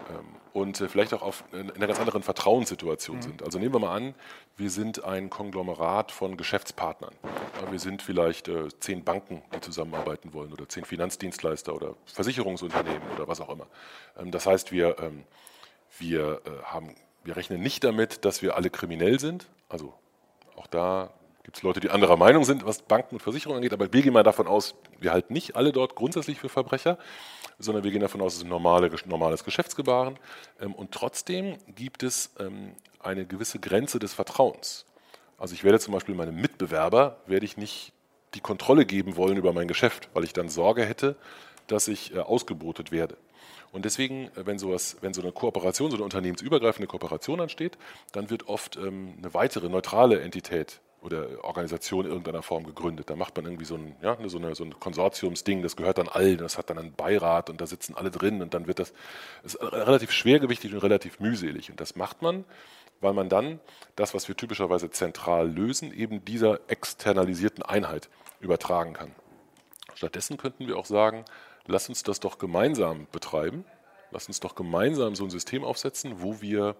[0.09, 3.21] Ähm, und äh, vielleicht auch auf, in einer ganz anderen Vertrauenssituation mhm.
[3.21, 3.43] sind.
[3.43, 4.15] Also nehmen wir mal an,
[4.57, 7.13] wir sind ein Konglomerat von Geschäftspartnern.
[7.69, 13.27] Wir sind vielleicht äh, zehn Banken, die zusammenarbeiten wollen oder zehn Finanzdienstleister oder Versicherungsunternehmen oder
[13.27, 13.67] was auch immer.
[14.19, 15.23] Ähm, das heißt, wir, ähm,
[15.99, 19.47] wir, äh, haben, wir rechnen nicht damit, dass wir alle kriminell sind.
[19.69, 19.93] Also
[20.55, 21.11] auch da
[21.43, 24.13] gibt es Leute, die anderer Meinung sind, was Banken und Versicherungen angeht, aber wir gehen
[24.13, 26.97] mal davon aus, wir halten nicht alle dort grundsätzlich für Verbrecher,
[27.57, 30.17] sondern wir gehen davon aus, es ist ein normale, normales Geschäftsgebaren.
[30.59, 34.85] Ähm, und trotzdem gibt es ähm, eine gewisse Grenze des Vertrauens.
[35.37, 37.93] Also ich werde zum Beispiel meinem Mitbewerber, werde ich nicht
[38.35, 41.15] die Kontrolle geben wollen über mein Geschäft, weil ich dann Sorge hätte,
[41.67, 43.17] dass ich äh, ausgebotet werde.
[43.71, 47.77] Und deswegen, äh, wenn, sowas, wenn so eine Kooperation, so eine unternehmensübergreifende Kooperation ansteht,
[48.11, 53.09] dann wird oft ähm, eine weitere neutrale Entität oder Organisation in irgendeiner Form gegründet.
[53.09, 56.07] Da macht man irgendwie so ein, ja, so, eine, so ein Konsortiumsding, das gehört dann
[56.07, 58.93] allen, das hat dann einen Beirat und da sitzen alle drin und dann wird das,
[59.41, 61.71] das ist relativ schwergewichtig und relativ mühselig.
[61.71, 62.45] Und das macht man,
[62.99, 63.59] weil man dann
[63.95, 68.09] das, was wir typischerweise zentral lösen, eben dieser externalisierten Einheit
[68.39, 69.11] übertragen kann.
[69.95, 71.25] Stattdessen könnten wir auch sagen,
[71.65, 73.65] lass uns das doch gemeinsam betreiben,
[74.11, 76.75] lass uns doch gemeinsam so ein System aufsetzen, wo wir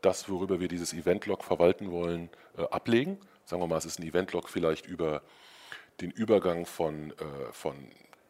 [0.00, 4.06] das, worüber wir dieses Event-Log verwalten wollen, äh, ablegen sagen wir mal, es ist ein
[4.06, 5.22] Event-Log vielleicht über
[6.02, 7.74] den Übergang von, äh, von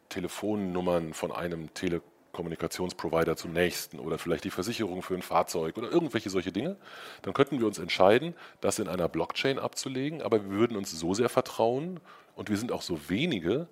[0.09, 6.31] Telefonnummern von einem Telekommunikationsprovider zum nächsten oder vielleicht die Versicherung für ein Fahrzeug oder irgendwelche
[6.31, 6.77] solche Dinge,
[7.23, 11.15] dann könnten wir uns entscheiden, das in einer Blockchain abzulegen, aber wir würden uns so
[11.15, 11.99] sehr vertrauen
[12.37, 13.67] und wir sind auch so wenige,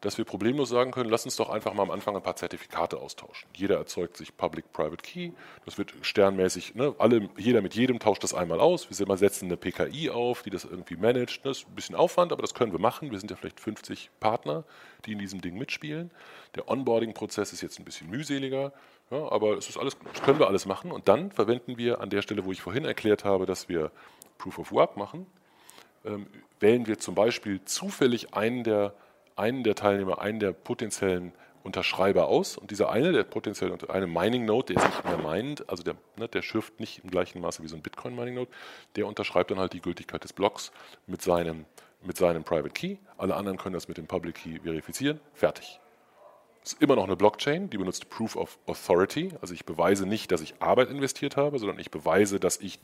[0.00, 2.98] dass wir problemlos sagen können, lass uns doch einfach mal am Anfang ein paar Zertifikate
[2.98, 3.48] austauschen.
[3.54, 5.30] Jeder erzeugt sich Public-Private Key,
[5.64, 8.88] das wird sternmäßig, ne, alle, jeder mit jedem tauscht das einmal aus.
[8.88, 11.44] Wir setzen eine PKI auf, die das irgendwie managt.
[11.44, 13.10] Das ist ein bisschen Aufwand, aber das können wir machen.
[13.10, 14.64] Wir sind ja vielleicht 50 Partner,
[15.04, 16.10] die in diesem Ding mitspielen.
[16.54, 18.72] Der Onboarding-Prozess ist jetzt ein bisschen mühseliger,
[19.10, 20.92] ja, aber es ist alles, das können wir alles machen.
[20.92, 23.90] Und dann verwenden wir an der Stelle, wo ich vorhin erklärt habe, dass wir
[24.36, 25.26] Proof of Work machen,
[26.04, 26.26] ähm,
[26.60, 28.94] wählen wir zum Beispiel zufällig einen der
[29.38, 34.44] einen der Teilnehmer, einen der potenziellen Unterschreiber aus und dieser eine, der potenziell eine Mining
[34.44, 37.62] Node, der ist nicht mehr mined, also der, ne, der schürft nicht im gleichen Maße
[37.62, 38.50] wie so ein Bitcoin Mining Node,
[38.96, 40.72] der unterschreibt dann halt die Gültigkeit des Blocks
[41.06, 41.66] mit seinem,
[42.02, 42.96] mit seinem Private Key.
[43.16, 45.20] Alle anderen können das mit dem Public Key verifizieren.
[45.34, 45.80] Fertig.
[46.64, 49.32] Es ist immer noch eine Blockchain, die benutzt Proof of Authority.
[49.40, 52.78] Also ich beweise nicht, dass ich Arbeit investiert habe, sondern ich beweise, dass ich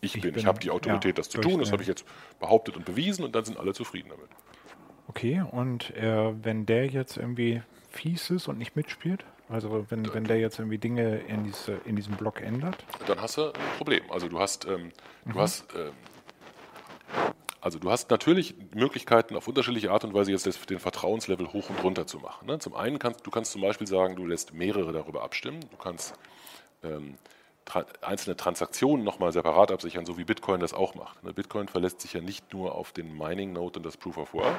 [0.00, 0.32] ich, ich bin.
[0.32, 0.40] bin.
[0.40, 1.60] Ich habe die Autorität, ja, das zu tun.
[1.60, 2.04] Das habe ich jetzt
[2.38, 4.28] behauptet und bewiesen und dann sind alle zufrieden damit.
[5.06, 10.24] Okay, und äh, wenn der jetzt irgendwie fies ist und nicht mitspielt, also wenn, wenn
[10.24, 12.84] der jetzt irgendwie Dinge in, diese, in diesem Block ändert?
[13.06, 14.02] Dann hast du ein Problem.
[14.10, 14.90] Also du hast, ähm,
[15.24, 15.38] du mhm.
[15.38, 15.92] hast ähm,
[17.64, 21.82] also du hast natürlich Möglichkeiten, auf unterschiedliche Art und Weise jetzt den Vertrauenslevel hoch und
[21.82, 22.46] runter zu machen.
[22.46, 22.58] Ne?
[22.58, 25.60] Zum einen kannst du kannst zum Beispiel sagen, du lässt mehrere darüber abstimmen.
[25.70, 26.14] Du kannst
[26.82, 27.14] ähm,
[28.02, 31.22] einzelne Transaktionen nochmal separat absichern, so wie Bitcoin das auch macht.
[31.24, 31.32] Ne?
[31.32, 34.54] Bitcoin verlässt sich ja nicht nur auf den Mining Node und das Proof of Work,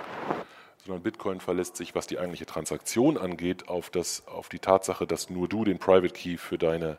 [0.83, 5.29] sondern Bitcoin verlässt sich, was die eigentliche Transaktion angeht, auf, das, auf die Tatsache, dass
[5.29, 6.97] nur du den Private Key für deine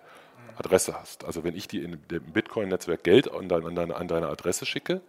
[0.56, 1.24] Adresse hast.
[1.24, 5.02] Also wenn ich dir in dem Bitcoin-Netzwerk Geld an deine, an deine Adresse schicke,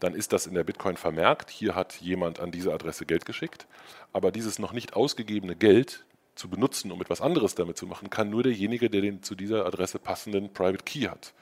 [0.00, 1.50] dann ist das in der Bitcoin vermerkt.
[1.50, 3.66] Hier hat jemand an diese Adresse Geld geschickt.
[4.12, 8.30] Aber dieses noch nicht ausgegebene Geld zu benutzen, um etwas anderes damit zu machen, kann
[8.30, 11.34] nur derjenige, der den zu dieser Adresse passenden Private Key hat.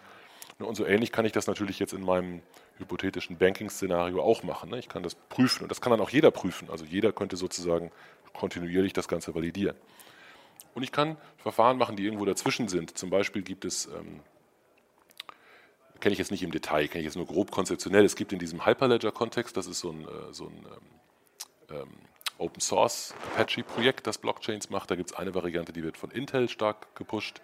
[0.58, 2.42] Und so ähnlich kann ich das natürlich jetzt in meinem
[2.76, 4.70] hypothetischen Banking-Szenario auch machen.
[4.70, 4.78] Ne?
[4.78, 6.68] Ich kann das prüfen und das kann dann auch jeder prüfen.
[6.70, 7.90] Also jeder könnte sozusagen
[8.34, 9.76] kontinuierlich das Ganze validieren.
[10.74, 12.96] Und ich kann Verfahren machen, die irgendwo dazwischen sind.
[12.96, 14.20] Zum Beispiel gibt es ähm,
[16.00, 18.04] kenne ich jetzt nicht im Detail, kenne ich jetzt nur grob konzeptionell.
[18.04, 20.66] Es gibt in diesem Hyperledger-Kontext, das ist so ein, äh, so ein
[21.70, 21.88] ähm, ähm,
[22.40, 24.90] Open Source Apache-Projekt, das Blockchains macht.
[24.90, 27.40] Da gibt es eine Variante, die wird von Intel stark gepusht.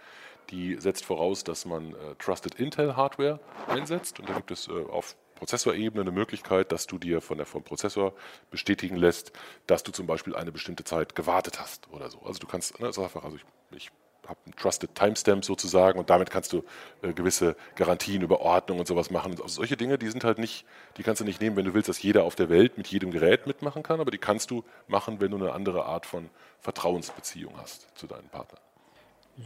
[0.51, 4.21] Die setzt voraus, dass man äh, Trusted Intel Hardware einsetzt.
[4.21, 7.63] Und da gibt es äh, auf Prozessorebene eine Möglichkeit, dass du dir von der, vom
[7.63, 8.15] Prozessor
[8.51, 9.33] bestätigen lässt,
[9.67, 12.21] dass du zum Beispiel eine bestimmte Zeit gewartet hast oder so.
[12.23, 13.45] Also du kannst, ne, also ich,
[13.77, 13.91] ich
[14.29, 16.65] habe einen Trusted Timestamp sozusagen und damit kannst du
[17.03, 19.33] äh, gewisse Garantien über Ordnung und sowas machen.
[19.33, 20.65] Also solche Dinge, die sind halt nicht,
[20.97, 23.11] die kannst du nicht nehmen, wenn du willst, dass jeder auf der Welt mit jedem
[23.11, 27.55] Gerät mitmachen kann, aber die kannst du machen, wenn du eine andere Art von Vertrauensbeziehung
[27.59, 28.61] hast zu deinen Partnern.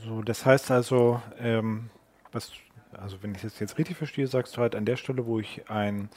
[0.04, 1.90] So, das heißt also, ähm,
[2.32, 2.52] was,
[2.92, 5.68] also wenn ich das jetzt richtig verstehe, sagst du halt an der Stelle, wo ich
[5.68, 6.08] ein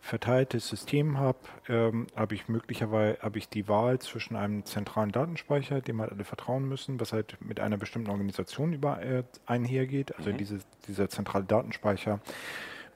[0.00, 5.80] verteiltes System habe, ähm, habe ich möglicherweise habe ich die Wahl zwischen einem zentralen Datenspeicher,
[5.80, 10.16] dem halt alle vertrauen müssen, was halt mit einer bestimmten Organisation über, äh, einhergeht.
[10.16, 10.38] Also mhm.
[10.38, 10.58] diese,
[10.88, 12.20] dieser zentrale Datenspeicher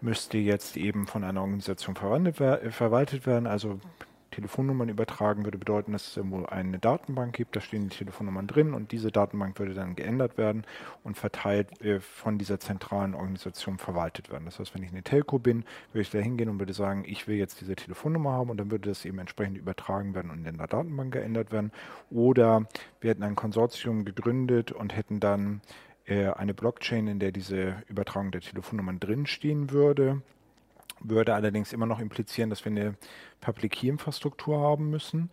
[0.01, 3.47] müsste jetzt eben von einer Organisation verwaltet, verwaltet werden.
[3.47, 3.81] Also
[4.35, 8.75] Telefonnummern übertragen, würde bedeuten, dass es irgendwo eine Datenbank gibt, da stehen die Telefonnummern drin
[8.75, 10.65] und diese Datenbank würde dann geändert werden
[11.05, 14.45] und verteilt äh, von dieser zentralen Organisation verwaltet werden.
[14.45, 17.29] Das heißt, wenn ich eine Telco bin, würde ich da hingehen und würde sagen, ich
[17.29, 20.57] will jetzt diese Telefonnummer haben und dann würde das eben entsprechend übertragen werden und in
[20.57, 21.71] der Datenbank geändert werden.
[22.11, 22.67] Oder
[23.01, 25.61] wir hätten ein Konsortium gegründet und hätten dann
[26.07, 30.23] äh, eine Blockchain, in der diese Übertragung der Telefonnummern drinstehen würde
[31.05, 32.97] würde allerdings immer noch implizieren, dass wir eine
[33.41, 35.31] Public Key Infrastruktur haben müssen.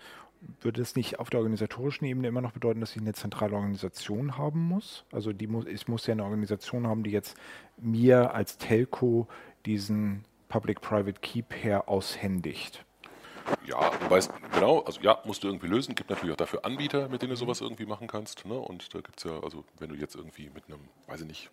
[0.61, 4.37] Würde es nicht auf der organisatorischen Ebene immer noch bedeuten, dass ich eine zentrale Organisation
[4.37, 5.05] haben muss?
[5.11, 7.37] Also die muss, ich muss ja eine Organisation haben, die jetzt
[7.77, 9.27] mir als Telco
[9.65, 12.83] diesen Public-Private Key Pair aushändigt.
[13.65, 15.95] Ja, du weißt, genau, also ja, musst du irgendwie lösen.
[15.95, 18.45] Gibt natürlich auch dafür Anbieter, mit denen du sowas irgendwie machen kannst.
[18.45, 18.57] Ne?
[18.57, 21.51] Und da gibt es ja, also wenn du jetzt irgendwie mit einem, weiß ich nicht,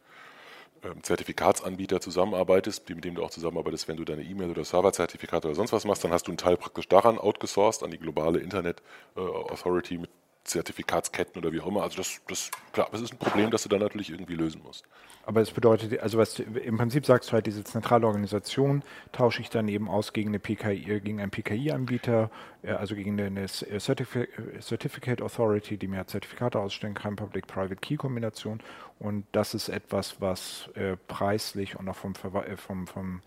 [1.02, 5.72] Zertifikatsanbieter zusammenarbeitest, mit dem du auch zusammenarbeitest, wenn du deine E-Mail oder Serverzertifikate oder sonst
[5.72, 8.82] was machst, dann hast du einen Teil praktisch daran outgesourced an die globale Internet
[9.16, 10.10] äh, Authority mit
[10.48, 11.82] Zertifikatsketten oder wie auch immer.
[11.82, 14.84] Also das, das, klar, das ist ein Problem, das du dann natürlich irgendwie lösen musst.
[15.24, 18.82] Aber es bedeutet, also was im Prinzip sagst du halt, diese zentrale Organisation
[19.12, 22.30] tausche ich dann eben aus gegen eine PKI, gegen einen PKI-Anbieter,
[22.62, 28.60] äh, also gegen eine Certificate Authority, die mir Zertifikate ausstellen kann, Public-Private Key-Kombination.
[28.98, 33.20] Und das ist etwas, was äh, preislich und auch vom, äh, vom, vom äh,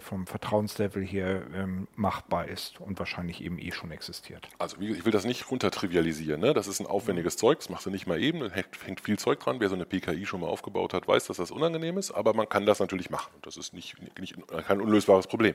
[0.00, 4.48] vom Vertrauenslevel her ähm, machbar ist und wahrscheinlich eben eh schon existiert.
[4.58, 6.40] Also ich will das nicht runtertrivialisieren.
[6.40, 6.52] Ne?
[6.52, 9.40] Das ist ein aufwendiges Zeug, das machst du nicht mal eben, da hängt viel Zeug
[9.40, 9.56] dran.
[9.58, 12.48] Wer so eine PKI schon mal aufgebaut hat, weiß, dass das unangenehm ist, aber man
[12.48, 13.30] kann das natürlich machen.
[13.42, 15.54] Das ist nicht, nicht kein unlösbares Problem.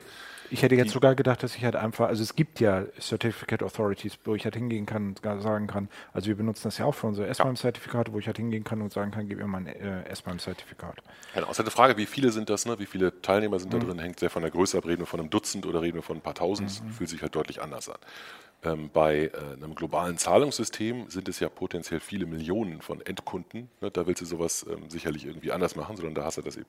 [0.50, 3.62] Ich hätte jetzt Die, sogar gedacht, dass ich halt einfach, also es gibt ja Certificate
[3.62, 6.94] Authorities, wo ich halt hingehen kann und sagen kann, also wir benutzen das ja auch
[6.94, 9.66] für unsere S-MIME-Zertifikate, wo ich halt hingehen kann und sagen kann, gib mir mal ein
[9.66, 10.96] äh, S-MIME-Zertifikat.
[11.34, 12.78] Genau, es ist halt eine Frage, wie viele sind das, ne?
[12.78, 13.80] wie viele Teilnehmer sind mhm.
[13.80, 15.82] da drin, hängt hängt sehr von der Größe ab, reden wir von einem Dutzend oder
[15.82, 16.90] reden wir von ein paar Tausend, mhm.
[16.90, 17.98] fühlt sich halt deutlich anders an.
[18.64, 23.68] Ähm, bei äh, einem globalen Zahlungssystem sind es ja potenziell viele Millionen von Endkunden.
[23.80, 23.90] Ne?
[23.90, 26.66] Da willst du sowas ähm, sicherlich irgendwie anders machen, sondern da hast du das eben.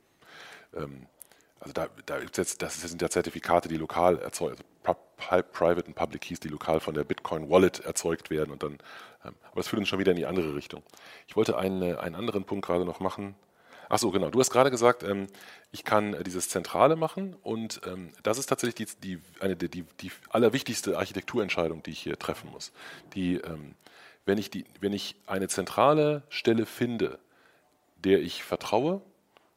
[0.75, 1.07] Ähm,
[1.59, 6.21] also da, da jetzt, das sind ja Zertifikate, die lokal erzeugt, also Private und Public
[6.21, 8.73] Keys, die lokal von der Bitcoin Wallet erzeugt werden und dann,
[9.25, 10.83] ähm, aber das führt uns schon wieder in die andere Richtung.
[11.27, 13.35] Ich wollte einen, einen anderen Punkt gerade noch machen.
[13.89, 14.29] Ach so, genau.
[14.29, 15.27] Du hast gerade gesagt, ähm,
[15.71, 20.11] ich kann dieses Zentrale machen und ähm, das ist tatsächlich die, die, eine die, die,
[20.29, 22.71] allerwichtigste Architekturentscheidung, die ich hier treffen muss.
[23.13, 23.75] Die, ähm,
[24.25, 27.19] wenn, ich die, wenn ich eine zentrale Stelle finde,
[28.03, 29.01] der ich vertraue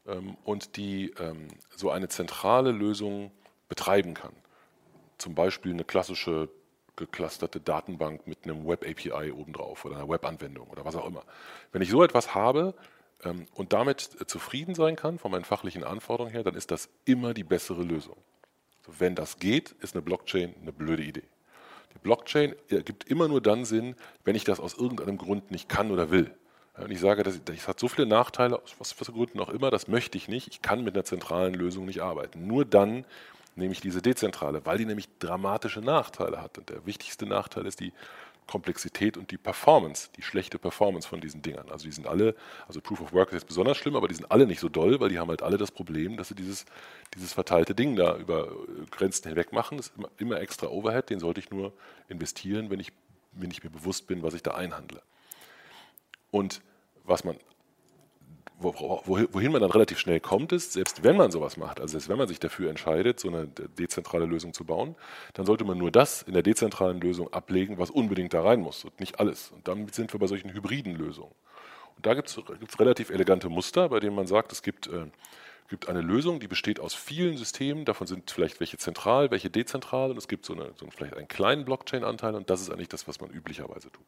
[0.06, 3.32] ähm, und die ähm, so eine zentrale Lösung
[3.68, 4.32] betreiben kann,
[5.18, 6.48] zum Beispiel eine klassische
[6.96, 11.24] geclusterte Datenbank mit einem Web-API obendrauf oder einer Web-Anwendung oder was auch immer.
[11.72, 12.74] Wenn ich so etwas habe,
[13.24, 16.88] ähm, und damit äh, zufrieden sein kann von meinen fachlichen Anforderungen her, dann ist das
[17.04, 18.16] immer die bessere Lösung.
[18.86, 21.22] Wenn das geht, ist eine Blockchain eine blöde Idee.
[21.94, 25.90] Die Blockchain ergibt immer nur dann Sinn, wenn ich das aus irgendeinem Grund nicht kann
[25.90, 26.34] oder will.
[26.76, 29.70] Und ich sage, das, das hat so viele Nachteile, aus was für Gründen auch immer,
[29.70, 30.48] das möchte ich nicht.
[30.48, 32.46] Ich kann mit einer zentralen Lösung nicht arbeiten.
[32.46, 33.04] Nur dann
[33.56, 36.58] nehme ich diese dezentrale, weil die nämlich dramatische Nachteile hat.
[36.58, 37.92] Und der wichtigste Nachteil ist die
[38.50, 41.70] Komplexität und die Performance, die schlechte Performance von diesen Dingern.
[41.70, 42.34] Also die sind alle,
[42.66, 44.98] also Proof of Work ist jetzt besonders schlimm, aber die sind alle nicht so doll,
[44.98, 46.66] weil die haben halt alle das Problem, dass sie dieses,
[47.14, 48.50] dieses verteilte Ding da über
[48.90, 49.76] Grenzen hinweg machen.
[49.76, 51.72] Das ist immer, immer extra Overhead, den sollte ich nur
[52.08, 52.92] investieren, wenn ich,
[53.30, 55.00] wenn ich mir bewusst bin, was ich da einhandle.
[56.32, 56.60] Und
[57.04, 57.36] was man
[58.62, 62.18] wohin man dann relativ schnell kommt, ist, selbst wenn man sowas macht, also selbst wenn
[62.18, 64.94] man sich dafür entscheidet, so eine dezentrale Lösung zu bauen,
[65.34, 68.84] dann sollte man nur das in der dezentralen Lösung ablegen, was unbedingt da rein muss
[68.84, 69.50] und nicht alles.
[69.52, 71.32] Und damit sind wir bei solchen hybriden Lösungen.
[71.96, 75.06] Und da gibt es relativ elegante Muster, bei denen man sagt, es gibt äh,
[75.70, 80.10] gibt eine Lösung, die besteht aus vielen Systemen, davon sind vielleicht welche zentral, welche dezentral
[80.10, 83.08] und es gibt so, eine, so vielleicht einen kleinen Blockchain-Anteil und das ist eigentlich das,
[83.08, 84.04] was man üblicherweise tut.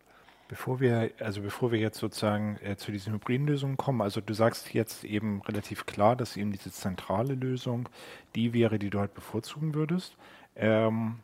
[0.53, 4.35] Bevor wir, also bevor wir jetzt sozusagen äh, zu diesen hybriden Lösungen kommen, also du
[4.35, 7.89] sagst jetzt eben relativ klar, dass eben diese zentrale Lösung
[8.35, 10.15] die wäre, die du halt bevorzugen würdest.
[10.55, 11.21] Ähm,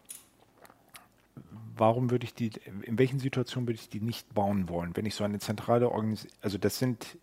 [1.76, 4.96] warum würde ich die, in welchen Situationen würde ich die nicht bauen wollen?
[4.96, 7.18] Wenn ich so eine zentrale Organisation, also das sind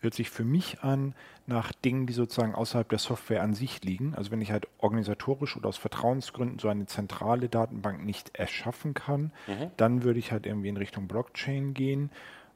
[0.00, 1.14] hört sich für mich an
[1.46, 4.14] nach Dingen, die sozusagen außerhalb der Software an sich liegen.
[4.14, 9.32] Also wenn ich halt organisatorisch oder aus Vertrauensgründen so eine zentrale Datenbank nicht erschaffen kann,
[9.46, 9.70] mhm.
[9.76, 12.10] dann würde ich halt irgendwie in Richtung Blockchain gehen.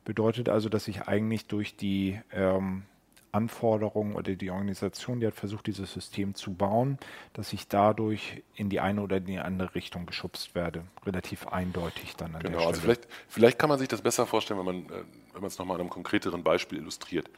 [0.05, 2.85] Bedeutet also, dass ich eigentlich durch die ähm,
[3.33, 6.99] Anforderungen oder die Organisation, die hat versucht, dieses System zu bauen,
[7.33, 10.85] dass ich dadurch in die eine oder in die andere Richtung geschubst werde.
[11.07, 12.93] Relativ eindeutig dann an genau, der also Stelle.
[12.93, 15.59] Also vielleicht, vielleicht kann man sich das besser vorstellen, wenn man, äh, wenn man es
[15.59, 17.31] nochmal an einem konkreteren Beispiel illustriert.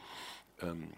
[0.61, 0.89] Ähm,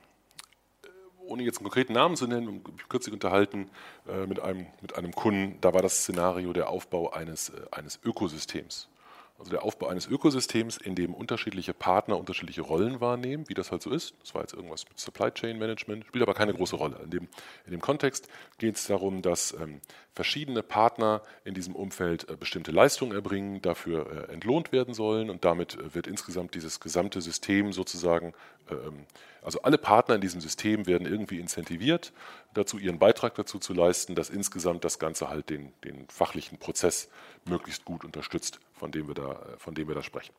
[0.83, 0.87] äh,
[1.25, 3.69] ohne jetzt einen konkreten Namen zu nennen, kürzlich unterhalten
[4.07, 7.99] äh, mit, einem, mit einem Kunden, da war das Szenario der Aufbau eines, äh, eines
[8.03, 8.87] Ökosystems.
[9.37, 13.81] Also der Aufbau eines Ökosystems, in dem unterschiedliche Partner unterschiedliche Rollen wahrnehmen, wie das halt
[13.81, 14.13] so ist.
[14.21, 16.97] Das war jetzt irgendwas mit Supply Chain Management, spielt aber keine große Rolle.
[17.03, 17.27] In dem,
[17.65, 19.81] in dem Kontext geht es darum, dass ähm,
[20.13, 25.43] verschiedene Partner in diesem Umfeld äh, bestimmte Leistungen erbringen, dafür äh, entlohnt werden sollen und
[25.43, 28.33] damit äh, wird insgesamt dieses gesamte System sozusagen,
[28.71, 29.05] ähm,
[29.41, 32.13] also alle Partner in diesem System werden irgendwie incentiviert,
[32.55, 37.09] dazu ihren Beitrag dazu zu leisten, dass insgesamt das Ganze halt den, den fachlichen Prozess
[37.45, 40.33] möglichst gut unterstützt, von dem wir da, von dem wir da sprechen.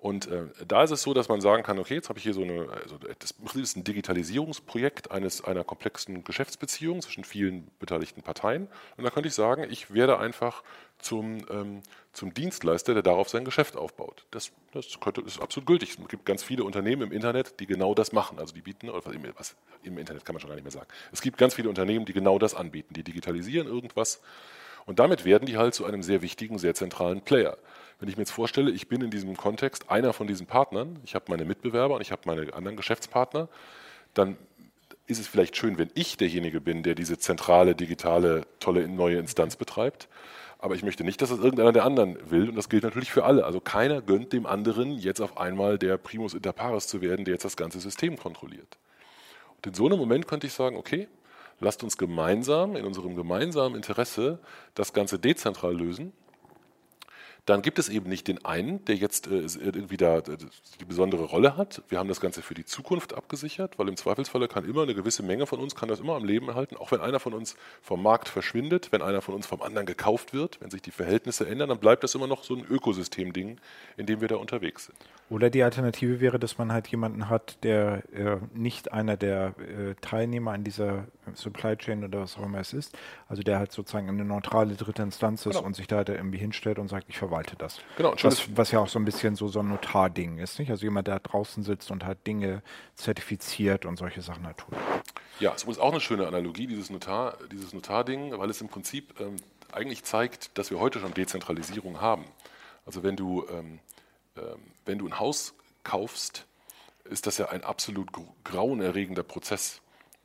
[0.00, 2.32] Und äh, da ist es so, dass man sagen kann, okay, jetzt habe ich hier
[2.32, 8.68] so eine, also das ist ein Digitalisierungsprojekt eines, einer komplexen Geschäftsbeziehung zwischen vielen beteiligten Parteien.
[8.96, 10.62] Und da könnte ich sagen, ich werde einfach
[10.98, 11.82] zum, ähm,
[12.14, 14.24] zum Dienstleister, der darauf sein Geschäft aufbaut.
[14.30, 15.98] Das, das, könnte, ist absolut gültig.
[15.98, 18.38] Es gibt ganz viele Unternehmen im Internet, die genau das machen.
[18.38, 20.88] Also die bieten, oder was, was im Internet kann man schon gar nicht mehr sagen.
[21.12, 22.94] Es gibt ganz viele Unternehmen, die genau das anbieten.
[22.94, 24.22] Die digitalisieren irgendwas
[24.86, 27.56] und damit werden die halt zu einem sehr wichtigen, sehr zentralen Player.
[28.00, 31.14] Wenn ich mir jetzt vorstelle, ich bin in diesem Kontext einer von diesen Partnern, ich
[31.14, 33.48] habe meine Mitbewerber und ich habe meine anderen Geschäftspartner,
[34.14, 34.38] dann
[35.06, 39.56] ist es vielleicht schön, wenn ich derjenige bin, der diese zentrale, digitale, tolle neue Instanz
[39.56, 40.08] betreibt.
[40.58, 42.48] Aber ich möchte nicht, dass das irgendeiner der anderen will.
[42.48, 43.44] Und das gilt natürlich für alle.
[43.44, 47.34] Also keiner gönnt dem anderen jetzt auf einmal der Primus inter pares zu werden, der
[47.34, 48.78] jetzt das ganze System kontrolliert.
[49.56, 51.08] Und in so einem Moment könnte ich sagen, okay,
[51.60, 54.38] lasst uns gemeinsam, in unserem gemeinsamen Interesse,
[54.74, 56.12] das Ganze dezentral lösen
[57.46, 60.22] dann gibt es eben nicht den einen, der jetzt äh, irgendwie da äh,
[60.80, 61.82] die besondere Rolle hat.
[61.88, 65.22] Wir haben das Ganze für die Zukunft abgesichert, weil im Zweifelsfalle kann immer eine gewisse
[65.22, 68.02] Menge von uns kann das immer am Leben erhalten, auch wenn einer von uns vom
[68.02, 71.68] Markt verschwindet, wenn einer von uns vom anderen gekauft wird, wenn sich die Verhältnisse ändern,
[71.68, 73.58] dann bleibt das immer noch so ein Ökosystem-Ding,
[73.96, 74.98] in dem wir da unterwegs sind.
[75.30, 79.94] Oder die Alternative wäre, dass man halt jemanden hat, der äh, nicht einer der äh,
[80.00, 82.98] Teilnehmer an dieser Supply Chain oder was auch immer es ist,
[83.28, 85.66] also der halt sozusagen eine neutrale dritte Instanz ist genau.
[85.66, 87.80] und sich da halt irgendwie hinstellt und sagt, ich verwalte das.
[87.96, 88.14] Genau.
[88.22, 90.70] Was, was, ja auch so ein bisschen so, so ein Notarding ist, nicht?
[90.70, 92.62] Also jemand, der draußen sitzt und halt Dinge
[92.94, 94.74] zertifiziert und solche Sachen halt tut.
[95.38, 99.18] Ja, es ist auch eine schöne Analogie, dieses Notar, dieses Notarding, weil es im Prinzip
[99.20, 99.36] ähm,
[99.72, 102.24] eigentlich zeigt, dass wir heute schon Dezentralisierung haben.
[102.84, 103.78] Also wenn du ähm,
[104.36, 106.46] ähm, wenn du ein Haus kaufst,
[107.04, 108.08] ist das ja ein absolut
[108.44, 109.80] grauenerregender Prozess.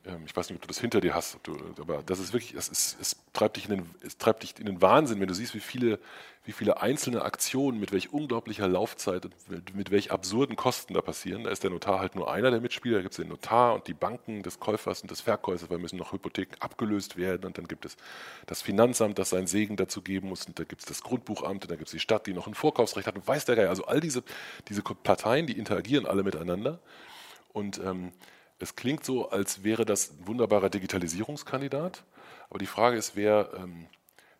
[0.06, 1.38] Ähm, ich weiß nicht, ob du das hinter dir hast,
[1.78, 4.66] aber das ist wirklich, das ist, es, treibt dich in den, es treibt dich in
[4.66, 5.98] den Wahnsinn, wenn du siehst, wie viele,
[6.44, 11.42] wie viele einzelne Aktionen mit welch unglaublicher Laufzeit und mit, welch absurden Kosten da passieren.
[11.42, 12.98] Da ist der Notar halt nur einer der Mitspieler.
[12.98, 15.96] Da gibt es den Notar und die Banken des Käufers und des Verkäufers, weil müssen
[15.96, 17.46] noch Hypotheken abgelöst werden.
[17.46, 17.96] Und dann gibt es
[18.46, 20.46] das Finanzamt, das seinen Segen dazu geben muss.
[20.46, 22.54] Und da gibt es das Grundbuchamt und da gibt es die Stadt, die noch ein
[22.54, 23.68] Vorkaufsrecht hat und weiß der Geil.
[23.68, 24.22] Also all diese,
[24.68, 26.78] diese Parteien, die interagieren alle miteinander.
[27.52, 28.12] Und ähm,
[28.58, 32.04] es klingt so, als wäre das ein wunderbarer Digitalisierungskandidat,
[32.48, 33.86] aber die Frage ist, wer, ähm,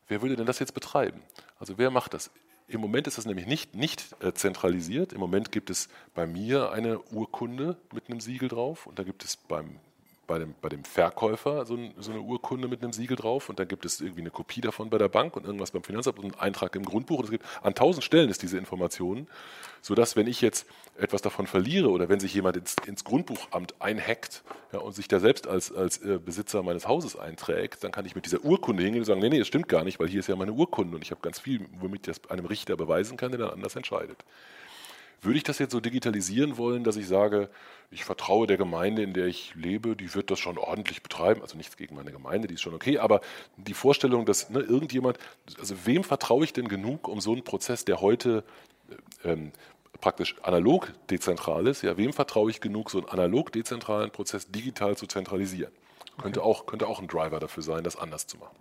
[0.08, 1.22] wer würde denn das jetzt betreiben?
[1.58, 2.30] Also wer macht das?
[2.68, 5.12] Im Moment ist das nämlich nicht, nicht äh, zentralisiert.
[5.12, 9.24] Im Moment gibt es bei mir eine Urkunde mit einem Siegel drauf und da gibt
[9.24, 9.78] es beim
[10.26, 13.58] bei dem, bei dem Verkäufer so, ein, so, eine Urkunde mit einem Siegel drauf und
[13.58, 16.24] dann gibt es irgendwie eine Kopie davon bei der Bank und irgendwas beim Finanzamt und
[16.24, 17.18] einen Eintrag im Grundbuch.
[17.18, 19.26] Und es gibt an tausend Stellen ist diese Information,
[19.82, 20.66] sodass wenn ich jetzt
[20.98, 25.20] etwas davon verliere oder wenn sich jemand ins, ins Grundbuchamt einhackt ja, und sich da
[25.20, 29.02] selbst als, als äh, Besitzer meines Hauses einträgt, dann kann ich mit dieser Urkunde hingehen
[29.02, 31.02] und sagen, nee, nee, das stimmt gar nicht, weil hier ist ja meine Urkunde und
[31.02, 34.24] ich habe ganz viel, womit ich das einem Richter beweisen kann, der dann anders entscheidet.
[35.22, 37.48] Würde ich das jetzt so digitalisieren wollen, dass ich sage,
[37.90, 41.42] ich vertraue der Gemeinde, in der ich lebe, die wird das schon ordentlich betreiben.
[41.42, 43.20] Also nichts gegen meine Gemeinde, die ist schon okay, aber
[43.56, 45.18] die Vorstellung, dass ne, irgendjemand,
[45.58, 48.44] also wem vertraue ich denn genug, um so einen Prozess, der heute
[49.24, 49.52] äh, ähm,
[50.00, 54.96] praktisch analog dezentral ist, ja, wem vertraue ich genug, so einen analog dezentralen Prozess digital
[54.96, 55.72] zu zentralisieren?
[56.20, 56.48] Könnte, okay.
[56.48, 58.56] auch, könnte auch ein Driver dafür sein, das anders zu machen.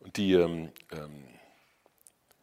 [0.00, 1.24] Und die, ähm, ähm,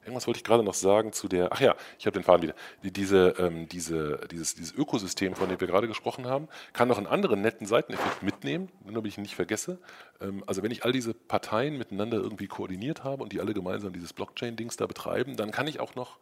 [0.03, 2.55] irgendwas wollte ich gerade noch sagen zu der, ach ja, ich habe den Faden wieder.
[2.83, 6.97] Die, diese, ähm, diese, dieses, dieses Ökosystem, von dem wir gerade gesprochen haben, kann noch
[6.97, 9.79] einen anderen netten Seiteneffekt mitnehmen, damit ich ihn nicht vergesse.
[10.21, 13.93] Ähm, also wenn ich all diese Parteien miteinander irgendwie koordiniert habe und die alle gemeinsam
[13.93, 16.19] dieses Blockchain-Dings da betreiben, dann kann ich auch noch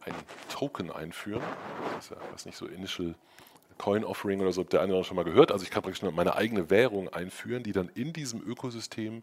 [0.00, 0.14] ein
[0.50, 1.42] Token einführen.
[1.94, 3.14] Das ist ja, was nicht so Initial
[3.78, 5.50] Coin Offering oder so, habt der eine oder andere schon mal gehört.
[5.50, 9.22] Also ich kann praktisch meine eigene Währung einführen, die dann in diesem Ökosystem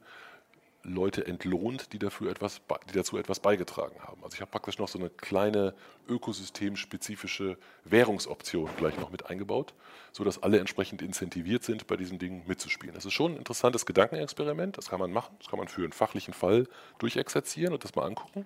[0.84, 4.24] Leute entlohnt, die, dafür etwas, die dazu etwas beigetragen haben.
[4.24, 5.74] Also ich habe praktisch noch so eine kleine
[6.08, 9.74] ökosystemspezifische Währungsoption gleich noch mit eingebaut,
[10.12, 12.96] sodass alle entsprechend incentiviert sind, bei diesem Ding mitzuspielen.
[12.96, 15.94] Das ist schon ein interessantes Gedankenexperiment, das kann man machen, das kann man für einen
[15.94, 16.68] fachlichen Fall
[16.98, 18.46] durchexerzieren und das mal angucken.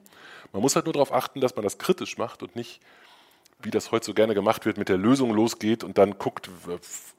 [0.51, 2.81] Man muss halt nur darauf achten, dass man das kritisch macht und nicht
[3.65, 6.49] wie das heute so gerne gemacht wird, mit der Lösung losgeht und dann guckt,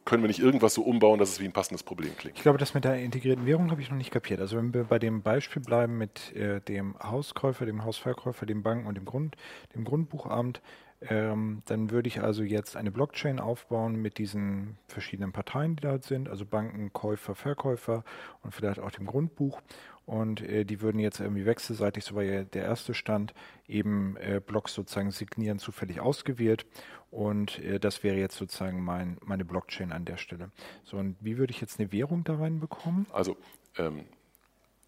[0.05, 2.36] können wir nicht irgendwas so umbauen, dass es wie ein passendes Problem klingt.
[2.36, 4.40] Ich glaube, das mit der integrierten Währung habe ich noch nicht kapiert.
[4.40, 8.86] Also wenn wir bei dem Beispiel bleiben mit äh, dem Hauskäufer, dem Hausverkäufer, dem Banken
[8.86, 9.36] und dem Grund,
[9.74, 10.62] dem Grundbuchamt,
[11.09, 15.98] ähm, dann würde ich also jetzt eine Blockchain aufbauen mit diesen verschiedenen Parteien, die da
[16.00, 18.04] sind, also Banken, Käufer, Verkäufer
[18.42, 19.61] und vielleicht auch dem Grundbuch.
[20.04, 23.34] Und äh, die würden jetzt irgendwie wechselseitig, so war ja der erste Stand,
[23.66, 26.64] eben äh, Blocks sozusagen signieren, zufällig ausgewählt.
[27.11, 30.52] Und äh, das wäre jetzt sozusagen mein, meine Blockchain an der Stelle.
[30.84, 33.07] So, und wie würde ich jetzt eine Währung da reinbekommen?
[33.12, 33.36] Also
[33.78, 34.04] ähm,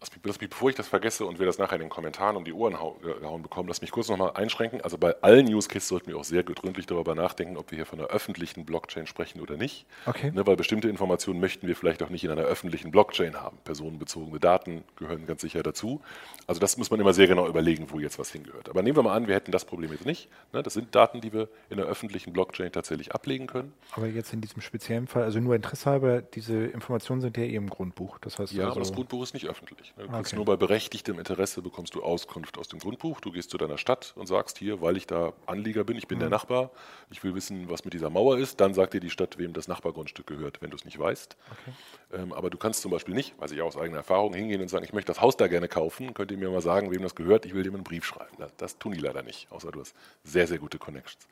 [0.01, 2.53] Lass mich, bevor ich das vergesse und wir das nachher in den Kommentaren um die
[2.53, 4.79] Ohren gehauen bekommen, lass mich kurz nochmal einschränken.
[4.79, 7.85] Also bei allen Use Cases sollten wir auch sehr gründlich darüber nachdenken, ob wir hier
[7.85, 9.85] von einer öffentlichen Blockchain sprechen oder nicht.
[10.05, 10.31] Okay.
[10.31, 13.57] Ne, weil bestimmte Informationen möchten wir vielleicht auch nicht in einer öffentlichen Blockchain haben.
[13.65, 15.99] Personenbezogene Daten gehören ganz sicher dazu.
[16.47, 18.69] Also das muss man immer sehr genau überlegen, wo jetzt was hingehört.
[18.69, 20.29] Aber nehmen wir mal an, wir hätten das Problem jetzt nicht.
[20.53, 23.73] Ne, das sind Daten, die wir in einer öffentlichen Blockchain tatsächlich ablegen können.
[23.91, 27.55] Aber jetzt in diesem speziellen Fall, also nur Interesse halber, diese Informationen sind ja eh
[27.55, 28.17] im Grundbuch.
[28.19, 29.88] Das heißt ja, also aber das Grundbuch ist nicht öffentlich.
[29.97, 30.07] Ne?
[30.07, 30.35] Du okay.
[30.35, 33.21] nur bei berechtigtem Interesse bekommst du Auskunft aus dem Grundbuch.
[33.21, 36.17] Du gehst zu deiner Stadt und sagst hier, weil ich da Anlieger bin, ich bin
[36.17, 36.21] mhm.
[36.21, 36.71] der Nachbar,
[37.09, 38.59] ich will wissen, was mit dieser Mauer ist.
[38.59, 41.37] Dann sagt dir die Stadt, wem das Nachbargrundstück gehört, wenn du es nicht weißt.
[41.51, 42.21] Okay.
[42.21, 44.85] Ähm, aber du kannst zum Beispiel nicht, weiß ich aus eigener Erfahrung, hingehen und sagen,
[44.85, 46.13] ich möchte das Haus da gerne kaufen.
[46.13, 47.45] Könnt ihr mir mal sagen, wem das gehört?
[47.45, 48.35] Ich will dem einen Brief schreiben.
[48.37, 51.27] Das, das tun die leider nicht, außer du hast sehr, sehr gute Connections.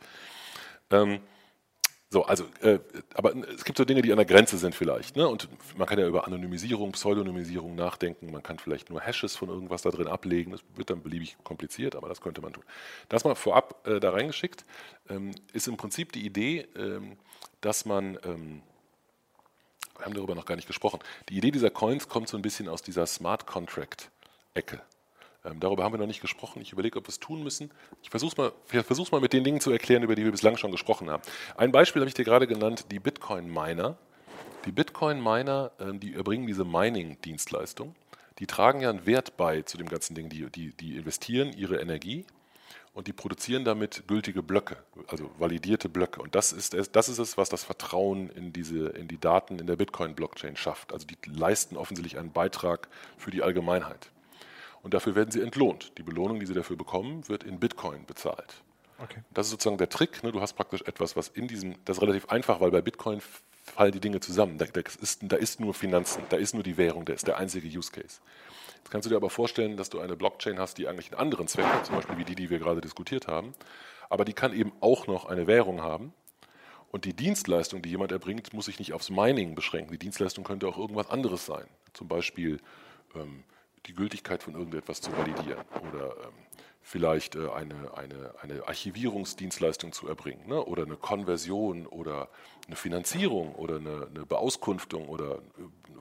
[0.89, 1.19] Ähm,
[2.09, 2.79] so, also, äh,
[3.15, 5.17] aber es gibt so Dinge, die an der Grenze sind vielleicht.
[5.17, 5.27] Ne?
[5.27, 8.31] Und man kann ja über Anonymisierung, Pseudonymisierung nachdenken.
[8.31, 10.51] Man kann vielleicht nur Hashes von irgendwas da drin ablegen.
[10.51, 12.63] Das wird dann beliebig kompliziert, aber das könnte man tun.
[13.09, 14.63] Das mal vorab äh, da reingeschickt,
[15.09, 17.17] ähm, ist im Prinzip die Idee, ähm,
[17.59, 18.61] dass man, ähm,
[19.97, 22.69] wir haben darüber noch gar nicht gesprochen, die Idee dieser Coins kommt so ein bisschen
[22.69, 24.81] aus dieser Smart Contract-Ecke.
[25.47, 26.61] Ähm, darüber haben wir noch nicht gesprochen.
[26.61, 27.71] Ich überlege, ob wir es tun müssen.
[28.01, 30.71] Ich versuche es mal, mal mit den Dingen zu erklären, über die wir bislang schon
[30.71, 31.23] gesprochen haben.
[31.55, 33.97] Ein Beispiel habe ich dir gerade genannt, die Bitcoin-Miner.
[34.65, 37.95] Die Bitcoin-Miner, äh, die erbringen diese Mining-Dienstleistung.
[38.39, 40.29] Die tragen ja einen Wert bei zu dem ganzen Ding.
[40.29, 42.25] Die, die, die investieren ihre Energie
[42.93, 44.77] und die produzieren damit gültige Blöcke,
[45.07, 46.21] also validierte Blöcke.
[46.21, 49.59] Und das ist, es, das ist es, was das Vertrauen in, diese, in die Daten
[49.59, 50.91] in der Bitcoin-Blockchain schafft.
[50.91, 54.11] Also die leisten offensichtlich einen Beitrag für die Allgemeinheit
[54.87, 55.91] und dafür werden sie entlohnt.
[55.97, 58.63] Die Belohnung, die sie dafür bekommen, wird in Bitcoin bezahlt.
[58.99, 59.19] Okay.
[59.33, 60.23] Das ist sozusagen der Trick.
[60.23, 60.31] Ne?
[60.31, 63.19] Du hast praktisch etwas, was in diesem, das ist relativ einfach, weil bei Bitcoin
[63.63, 64.57] fallen die Dinge zusammen.
[64.57, 67.35] Da, da, ist, da ist nur Finanzen, da ist nur die Währung, der ist der
[67.35, 68.21] einzige Use Case.
[68.77, 71.49] Jetzt kannst du dir aber vorstellen, dass du eine Blockchain hast, die eigentlich einen anderen
[71.49, 73.55] Zweck hat, zum Beispiel wie die, die wir gerade diskutiert haben,
[74.09, 76.13] aber die kann eben auch noch eine Währung haben.
[76.91, 79.91] Und die Dienstleistung, die jemand erbringt, muss sich nicht aufs Mining beschränken.
[79.91, 81.65] Die Dienstleistung könnte auch irgendwas anderes sein.
[81.91, 82.61] Zum Beispiel
[83.15, 83.43] ähm,
[83.87, 86.33] die Gültigkeit von irgendetwas zu validieren oder ähm,
[86.81, 90.63] vielleicht äh, eine, eine, eine Archivierungsdienstleistung zu erbringen ne?
[90.63, 92.29] oder eine Konversion oder
[92.65, 95.39] eine Finanzierung oder eine, eine Beauskunftung oder äh,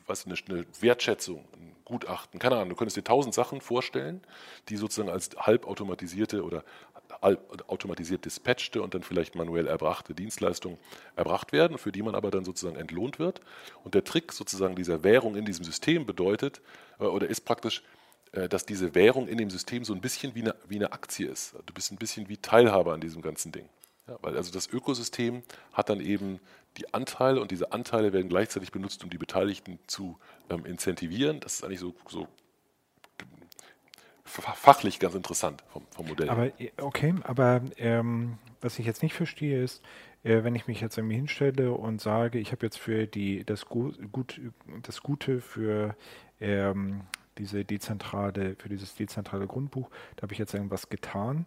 [0.06, 4.20] was, eine, eine Wertschätzung, ein Gutachten, keine Ahnung, du könntest dir tausend Sachen vorstellen,
[4.68, 6.64] die sozusagen als halbautomatisierte oder
[7.66, 10.78] automatisiert dispatchte und dann vielleicht manuell erbrachte Dienstleistungen
[11.16, 13.40] erbracht werden, für die man aber dann sozusagen entlohnt wird.
[13.84, 16.60] Und der Trick sozusagen dieser Währung in diesem System bedeutet
[16.98, 17.82] äh, oder ist praktisch,
[18.32, 21.28] äh, dass diese Währung in dem System so ein bisschen wie eine, wie eine Aktie
[21.28, 21.54] ist.
[21.66, 23.68] Du bist ein bisschen wie Teilhaber an diesem ganzen Ding.
[24.08, 26.40] Ja, weil also das Ökosystem hat dann eben
[26.76, 30.18] die Anteile und diese Anteile werden gleichzeitig benutzt, um die Beteiligten zu
[30.50, 31.40] ähm, incentivieren.
[31.40, 32.28] Das ist eigentlich so, so
[34.26, 36.28] fachlich ganz interessant vom, vom Modell.
[36.28, 36.50] Aber
[36.80, 39.82] okay, aber ähm, was ich jetzt nicht verstehe ist,
[40.24, 43.66] äh, wenn ich mich jetzt irgendwie hinstelle und sage, ich habe jetzt für die das
[43.66, 43.98] Gut,
[44.82, 45.96] das Gute für
[46.40, 47.02] ähm,
[47.38, 51.46] diese dezentrale für dieses dezentrale Grundbuch, da habe ich jetzt irgendwas getan.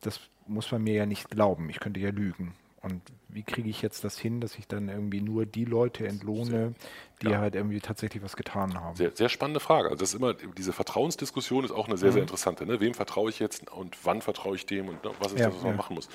[0.00, 1.70] Das muss man mir ja nicht glauben.
[1.70, 2.54] Ich könnte ja lügen.
[2.90, 6.74] Und wie kriege ich jetzt das hin, dass ich dann irgendwie nur die Leute entlohne,
[7.22, 7.38] die ja.
[7.38, 8.96] halt irgendwie tatsächlich was getan haben?
[8.96, 9.88] Sehr, sehr spannende Frage.
[9.90, 12.14] Also das ist immer, diese Vertrauensdiskussion ist auch eine sehr, mhm.
[12.14, 12.66] sehr interessante.
[12.66, 12.80] Ne?
[12.80, 15.56] Wem vertraue ich jetzt und wann vertraue ich dem und ne, was ist ja, das,
[15.56, 16.08] was man machen muss?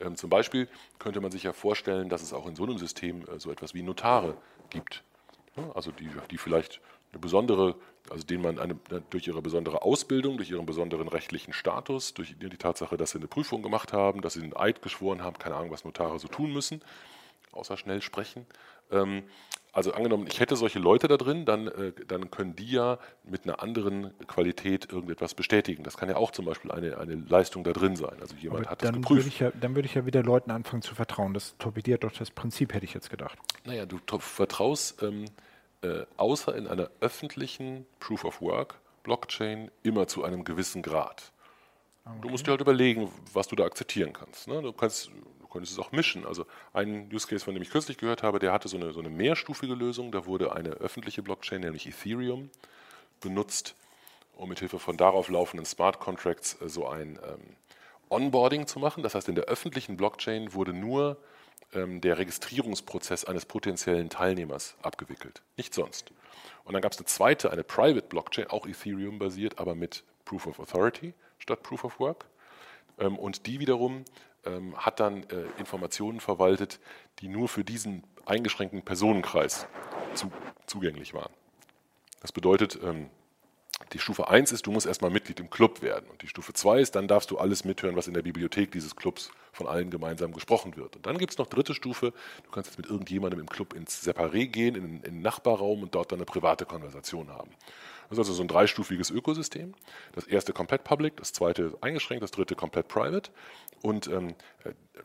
[0.00, 0.68] Ähm, zum Beispiel
[0.98, 3.74] könnte man sich ja vorstellen, dass es auch in so einem System äh, so etwas
[3.74, 4.36] wie Notare
[4.70, 5.02] gibt.
[5.56, 6.80] Ja, also die, die vielleicht
[7.12, 7.76] eine besondere,
[8.10, 8.76] also denen man eine,
[9.10, 13.28] durch ihre besondere Ausbildung, durch ihren besonderen rechtlichen Status, durch die Tatsache, dass sie eine
[13.28, 16.52] Prüfung gemacht haben, dass sie einen Eid geschworen haben, keine Ahnung, was Notare so tun
[16.52, 16.82] müssen,
[17.52, 18.46] außer schnell sprechen.
[18.90, 19.24] Ähm,
[19.76, 23.44] also angenommen, ich hätte solche Leute da drin, dann, äh, dann können die ja mit
[23.44, 25.82] einer anderen Qualität irgendetwas bestätigen.
[25.82, 28.16] Das kann ja auch zum Beispiel eine, eine Leistung da drin sein.
[28.22, 29.38] Also jemand Aber hat das geprüft.
[29.38, 31.34] Würde ja, dann würde ich ja wieder Leuten anfangen zu vertrauen.
[31.34, 33.38] Das torpediert doch das Prinzip, hätte ich jetzt gedacht.
[33.66, 35.26] Naja, du vertraust ähm,
[35.86, 41.32] äh, außer in einer öffentlichen Proof of Work Blockchain immer zu einem gewissen Grad.
[42.04, 42.16] Okay.
[42.22, 44.48] Du musst dir halt überlegen, was du da akzeptieren kannst.
[44.48, 44.62] Ne?
[44.62, 45.10] Du kannst
[45.56, 46.26] könntest es auch mischen.
[46.26, 49.00] Also ein Use Case, von dem ich kürzlich gehört habe, der hatte so eine, so
[49.00, 50.12] eine mehrstufige Lösung.
[50.12, 52.50] Da wurde eine öffentliche Blockchain, nämlich Ethereum,
[53.20, 53.74] benutzt,
[54.34, 57.56] um mithilfe von darauf laufenden Smart Contracts äh, so ein ähm,
[58.10, 59.02] Onboarding zu machen.
[59.02, 61.16] Das heißt, in der öffentlichen Blockchain wurde nur
[61.72, 66.10] der Registrierungsprozess eines potenziellen Teilnehmers abgewickelt, nicht sonst.
[66.64, 70.46] Und dann gab es eine zweite, eine Private Blockchain, auch Ethereum basiert, aber mit Proof
[70.46, 72.26] of Authority statt Proof of Work.
[72.98, 74.04] Ähm, und die wiederum
[74.44, 76.80] ähm, hat dann äh, Informationen verwaltet,
[77.20, 79.66] die nur für diesen eingeschränkten Personenkreis
[80.14, 80.30] zu,
[80.66, 81.32] zugänglich waren.
[82.20, 83.10] Das bedeutet, ähm,
[83.92, 86.08] die Stufe 1 ist, du musst erstmal Mitglied im Club werden.
[86.10, 88.96] Und die Stufe 2 ist, dann darfst du alles mithören, was in der Bibliothek dieses
[88.96, 90.96] Clubs von allen gemeinsam gesprochen wird.
[90.96, 92.12] Und dann gibt es noch dritte Stufe,
[92.44, 95.94] du kannst jetzt mit irgendjemandem im Club ins Separé gehen, in, in den Nachbarraum und
[95.94, 97.50] dort dann eine private Konversation haben.
[98.08, 99.74] Das ist also so ein dreistufiges Ökosystem.
[100.12, 103.30] Das erste komplett public, das zweite eingeschränkt, das dritte komplett private.
[103.82, 104.34] Und ähm,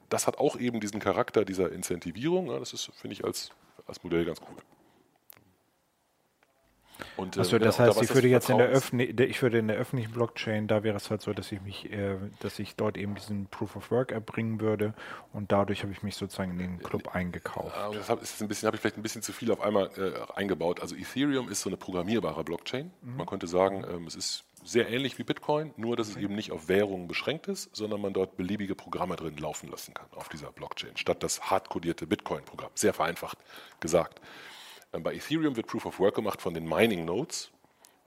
[0.09, 2.47] das hat auch eben diesen Charakter dieser Incentivierung.
[2.51, 3.51] Ja, das ist, finde ich, als,
[3.87, 4.57] als Modell ganz cool.
[7.17, 10.11] Und, also das ja, heißt, ich würde jetzt in der, ich würde in der öffentlichen
[10.11, 13.47] Blockchain, da wäre es halt so, dass ich mich, äh, dass ich dort eben diesen
[13.47, 14.93] Proof of Work erbringen würde
[15.33, 17.75] und dadurch habe ich mich sozusagen in den Club eingekauft.
[17.75, 20.81] Ja, das habe hab ich vielleicht ein bisschen zu viel auf einmal äh, eingebaut.
[20.81, 22.91] Also Ethereum ist so eine programmierbare Blockchain.
[23.01, 23.17] Mhm.
[23.17, 26.51] Man könnte sagen, ähm, es ist sehr ähnlich wie Bitcoin, nur dass es eben nicht
[26.51, 30.51] auf Währungen beschränkt ist, sondern man dort beliebige Programme drin laufen lassen kann auf dieser
[30.51, 32.71] Blockchain, statt das hardcodierte Bitcoin-Programm.
[32.75, 33.37] Sehr vereinfacht
[33.79, 34.21] gesagt.
[34.93, 37.51] Ähm, bei Ethereum wird Proof of Work gemacht von den Mining Nodes,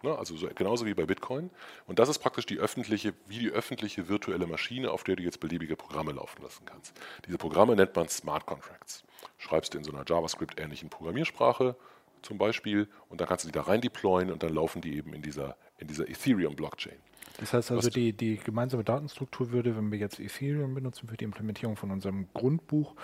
[0.03, 1.51] ne, also so, genauso wie bei Bitcoin.
[1.87, 5.41] Und das ist praktisch die öffentliche, wie die öffentliche virtuelle Maschine, auf der du jetzt
[5.41, 6.95] beliebige Programme laufen lassen kannst.
[7.26, 9.05] Diese Programme nennt man Smart Contracts.
[9.39, 11.76] Schreibst du in so einer JavaScript-ähnlichen Programmiersprache
[12.22, 15.12] zum Beispiel und dann kannst du die da rein deployen und dann laufen die eben
[15.12, 16.97] in dieser, in dieser Ethereum-Blockchain.
[17.39, 21.24] Das heißt also, die, die gemeinsame Datenstruktur würde, wenn wir jetzt Ethereum benutzen für die
[21.24, 22.95] Implementierung von unserem Grundbuch,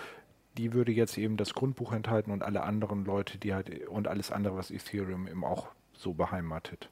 [0.57, 4.31] die würde jetzt eben das Grundbuch enthalten und alle anderen Leute, die halt und alles
[4.31, 6.89] andere, was Ethereum eben auch so beheimatet.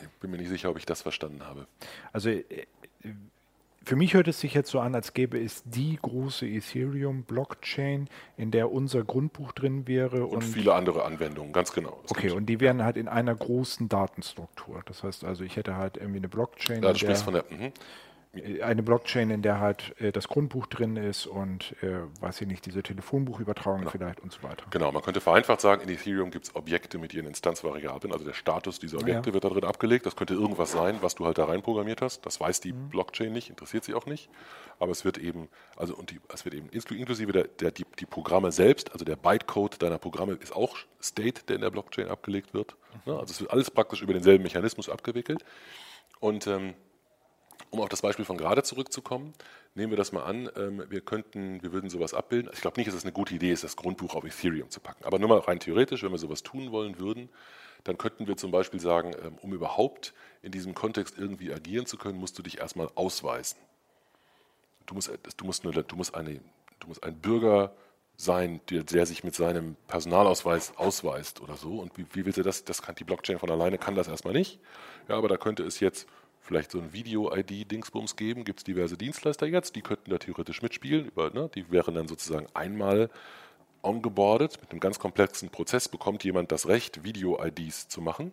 [0.00, 1.66] Ich bin mir nicht sicher, ob ich das verstanden habe.
[2.12, 2.44] Also äh,
[3.82, 8.50] für mich hört es sich jetzt so an, als gäbe es die große Ethereum-Blockchain, in
[8.50, 10.26] der unser Grundbuch drin wäre.
[10.26, 12.00] Und, und viele andere Anwendungen, ganz genau.
[12.02, 14.82] Das okay, und die wären halt in einer großen Datenstruktur.
[14.86, 16.82] Das heißt also, ich hätte halt irgendwie eine Blockchain.
[16.82, 17.44] Ja, du sprichst von der.
[17.48, 17.70] Mh
[18.62, 22.66] eine Blockchain, in der halt äh, das Grundbuch drin ist und, äh, weiß ich nicht,
[22.66, 23.90] diese Telefonbuchübertragung genau.
[23.90, 24.64] vielleicht und so weiter.
[24.70, 28.34] Genau, man könnte vereinfacht sagen, in Ethereum gibt es Objekte mit ihren Instanzvariablen, also der
[28.34, 29.34] Status dieser Objekte ja.
[29.34, 30.06] wird da drin abgelegt.
[30.06, 32.24] Das könnte irgendwas sein, was du halt da reinprogrammiert hast.
[32.26, 32.88] Das weiß die mhm.
[32.90, 34.28] Blockchain nicht, interessiert sie auch nicht.
[34.78, 38.06] Aber es wird eben, also und die, es wird eben inklusive der, der die, die,
[38.06, 42.54] Programme selbst, also der Bytecode deiner Programme ist auch State, der in der Blockchain abgelegt
[42.54, 42.76] wird.
[43.04, 43.12] Mhm.
[43.12, 45.44] Also es wird alles praktisch über denselben Mechanismus abgewickelt.
[46.20, 46.74] Und ähm,
[47.70, 49.34] um auf das Beispiel von gerade zurückzukommen,
[49.74, 52.50] nehmen wir das mal an, ähm, wir könnten, wir würden sowas abbilden.
[52.52, 55.04] Ich glaube nicht, dass es eine gute Idee ist, das Grundbuch auf Ethereum zu packen.
[55.04, 57.28] Aber nur mal rein theoretisch, wenn wir sowas tun wollen würden,
[57.84, 61.96] dann könnten wir zum Beispiel sagen, ähm, um überhaupt in diesem Kontext irgendwie agieren zu
[61.96, 63.58] können, musst du dich erstmal ausweisen.
[64.86, 66.40] Du musst, du musst, eine, du musst, eine,
[66.80, 67.74] du musst ein Bürger
[68.16, 71.80] sein, der, der, sich mit seinem Personalausweis ausweist oder so.
[71.80, 72.64] Und wie, wie willst du das?
[72.64, 74.58] Das kann die Blockchain von alleine, kann das erstmal nicht.
[75.08, 76.08] Ja, aber da könnte es jetzt
[76.46, 78.44] vielleicht so ein Video-ID-Dingsbums geben.
[78.44, 81.06] Gibt es diverse Dienstleister jetzt, die könnten da theoretisch mitspielen.
[81.06, 83.10] Über, ne, die wären dann sozusagen einmal
[83.82, 84.60] ongeboardet.
[84.60, 88.32] Mit einem ganz komplexen Prozess bekommt jemand das Recht, Video-IDs zu machen.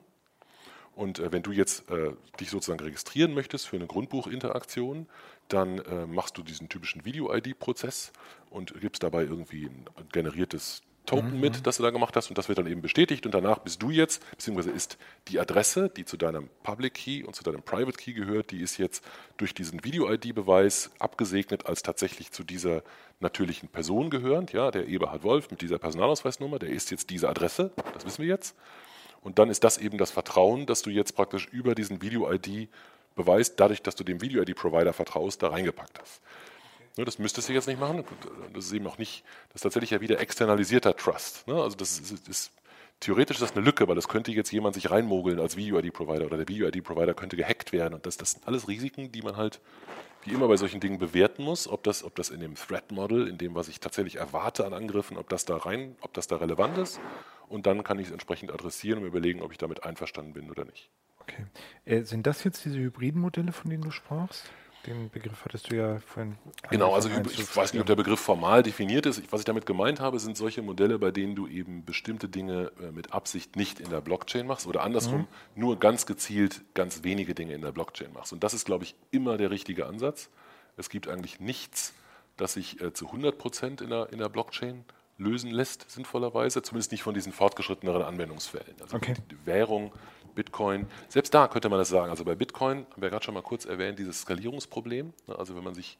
[0.95, 5.07] Und äh, wenn du jetzt äh, dich sozusagen registrieren möchtest für eine Grundbuchinteraktion,
[5.47, 8.11] dann äh, machst du diesen typischen Video-ID-Prozess
[8.49, 11.39] und gibst dabei irgendwie ein generiertes Token mhm.
[11.41, 13.81] mit, das du da gemacht hast und das wird dann eben bestätigt und danach bist
[13.81, 14.97] du jetzt, beziehungsweise ist
[15.27, 18.77] die Adresse, die zu deinem Public Key und zu deinem Private Key gehört, die ist
[18.77, 19.03] jetzt
[19.37, 22.83] durch diesen Video-ID-Beweis abgesegnet als tatsächlich zu dieser
[23.19, 24.53] natürlichen Person gehörend.
[24.53, 28.29] Ja, der Eberhard Wolf mit dieser Personalausweisnummer, der ist jetzt diese Adresse, das wissen wir
[28.29, 28.55] jetzt.
[29.21, 32.69] Und dann ist das eben das Vertrauen, dass du jetzt praktisch über diesen Video-ID
[33.15, 36.21] beweist, dadurch, dass du dem Video-ID-Provider vertraust, da reingepackt hast.
[36.97, 38.03] Ne, das müsstest du jetzt nicht machen.
[38.53, 41.47] Das ist eben auch nicht, das ist tatsächlich ja wieder externalisierter Trust.
[41.47, 41.55] Ne?
[41.55, 42.51] Also das ist, ist,
[42.99, 46.37] theoretisch ist das eine Lücke, weil das könnte jetzt jemand sich reinmogeln als Video-ID-Provider oder
[46.37, 47.95] der Video-ID-Provider könnte gehackt werden.
[47.95, 49.59] Und das, das sind alles Risiken, die man halt
[50.23, 53.37] wie immer bei solchen Dingen bewerten muss, ob das, ob das in dem Threat-Model, in
[53.37, 56.77] dem, was ich tatsächlich erwarte an Angriffen, ob das da rein, ob das da relevant
[56.77, 56.99] ist.
[57.49, 60.63] Und dann kann ich es entsprechend adressieren und überlegen, ob ich damit einverstanden bin oder
[60.63, 60.89] nicht.
[61.19, 61.45] Okay.
[61.85, 64.49] Äh, sind das jetzt diese hybriden Modelle, von denen du sprachst?
[64.85, 66.35] Den Begriff hattest du ja vorhin.
[66.69, 69.31] Genau, also ich weiß nicht, ob der Begriff formal definiert ist.
[69.31, 72.91] Was ich damit gemeint habe, sind solche Modelle, bei denen du eben bestimmte Dinge äh,
[72.91, 75.27] mit Absicht nicht in der Blockchain machst oder andersrum mhm.
[75.55, 78.33] nur ganz gezielt ganz wenige Dinge in der Blockchain machst.
[78.33, 80.29] Und das ist, glaube ich, immer der richtige Ansatz.
[80.75, 81.93] Es gibt eigentlich nichts,
[82.35, 84.83] das sich äh, zu 100 Prozent in der, in der Blockchain
[85.17, 88.75] lösen lässt, sinnvollerweise, zumindest nicht von diesen fortgeschritteneren Anwendungsfällen.
[88.81, 89.13] Also okay.
[89.31, 89.91] die Währung
[90.35, 90.87] Bitcoin.
[91.09, 92.09] Selbst da könnte man das sagen.
[92.09, 95.13] Also bei Bitcoin haben wir gerade schon mal kurz erwähnt, dieses Skalierungsproblem.
[95.27, 95.97] Ne, also wenn man sich,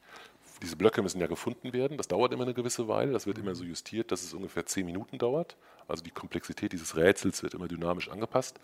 [0.62, 1.96] diese Blöcke müssen ja gefunden werden.
[1.96, 3.12] Das dauert immer eine gewisse Weile.
[3.12, 5.56] Das wird immer so justiert, dass es ungefähr zehn Minuten dauert.
[5.88, 8.58] Also die Komplexität dieses Rätsels wird immer dynamisch angepasst.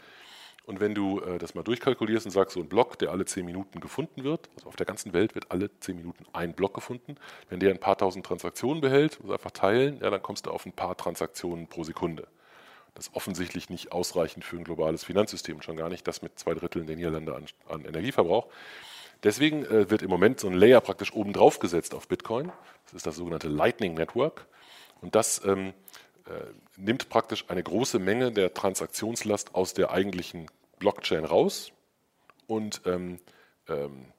[0.67, 3.45] Und wenn du äh, das mal durchkalkulierst und sagst, so ein Block, der alle zehn
[3.45, 7.17] Minuten gefunden wird, also auf der ganzen Welt wird alle zehn Minuten ein Block gefunden,
[7.49, 10.67] wenn der ein paar tausend Transaktionen behält, also einfach teilen, ja, dann kommst du auf
[10.67, 12.29] ein paar Transaktionen pro Sekunde.
[13.01, 16.87] Das offensichtlich nicht ausreichend für ein globales Finanzsystem, schon gar nicht das mit zwei Dritteln
[16.87, 18.49] der Niederlande an, an Energieverbrauch.
[19.23, 22.53] Deswegen äh, wird im Moment so ein Layer praktisch oben drauf gesetzt auf Bitcoin.
[22.85, 24.47] Das ist das sogenannte Lightning Network.
[25.01, 25.73] Und das ähm,
[26.27, 26.33] äh,
[26.77, 31.73] nimmt praktisch eine große Menge der Transaktionslast aus der eigentlichen Blockchain raus
[32.47, 33.19] und ähm,
[33.67, 34.13] ähm,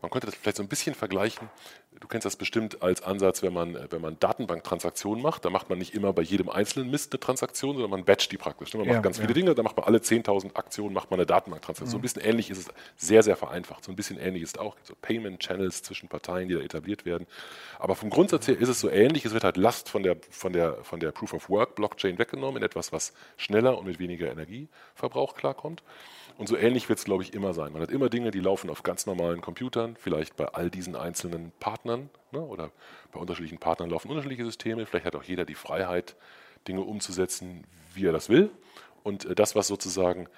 [0.00, 1.48] man könnte das vielleicht so ein bisschen vergleichen.
[2.00, 5.44] Du kennst das bestimmt als Ansatz, wenn man, wenn man Datenbanktransaktionen macht.
[5.44, 8.38] Da macht man nicht immer bei jedem einzelnen Mist eine Transaktion, sondern man batcht die
[8.38, 8.74] praktisch.
[8.74, 9.22] Man ja, macht ganz ja.
[9.22, 11.88] viele Dinge, da macht man alle 10.000 Aktionen, macht man eine Datenbanktransaktion.
[11.88, 11.90] Mhm.
[11.90, 13.84] So ein bisschen ähnlich ist es, sehr, sehr vereinfacht.
[13.84, 14.76] So ein bisschen ähnlich ist es auch.
[14.82, 17.26] So Payment Channels zwischen Parteien, die da etabliert werden.
[17.78, 19.24] Aber vom Grundsatz her ist es so ähnlich.
[19.24, 22.56] Es wird halt Last von der, von der, von der Proof of Work Blockchain weggenommen
[22.56, 25.82] in etwas, was schneller und mit weniger Energieverbrauch klarkommt.
[26.38, 27.72] Und so ähnlich wird es, glaube ich, immer sein.
[27.72, 31.52] Man hat immer Dinge, die laufen auf ganz normalen Computern, vielleicht bei all diesen einzelnen
[31.60, 32.70] Partnern ne, oder
[33.12, 34.86] bei unterschiedlichen Partnern laufen unterschiedliche Systeme.
[34.86, 36.16] Vielleicht hat auch jeder die Freiheit,
[36.68, 37.64] Dinge umzusetzen,
[37.94, 38.50] wie er das will.
[39.02, 40.28] Und äh, das, was sozusagen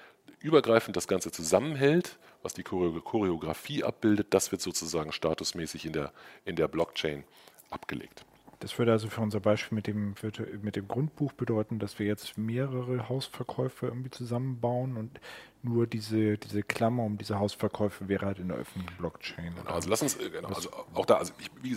[0.40, 6.12] übergreifend das Ganze zusammenhält, was die Choreografie abbildet, das wird sozusagen statusmäßig in der,
[6.44, 7.24] in der Blockchain
[7.70, 8.24] abgelegt.
[8.64, 10.14] Das würde also für unser Beispiel mit dem,
[10.62, 15.20] mit dem Grundbuch bedeuten, dass wir jetzt mehrere Hausverkäufe irgendwie zusammenbauen und
[15.62, 19.54] nur diese, diese Klammer um diese Hausverkäufe wäre halt in der öffentlichen Blockchain.
[19.54, 21.34] Genau, also lass uns, äh, genau, also auch da, also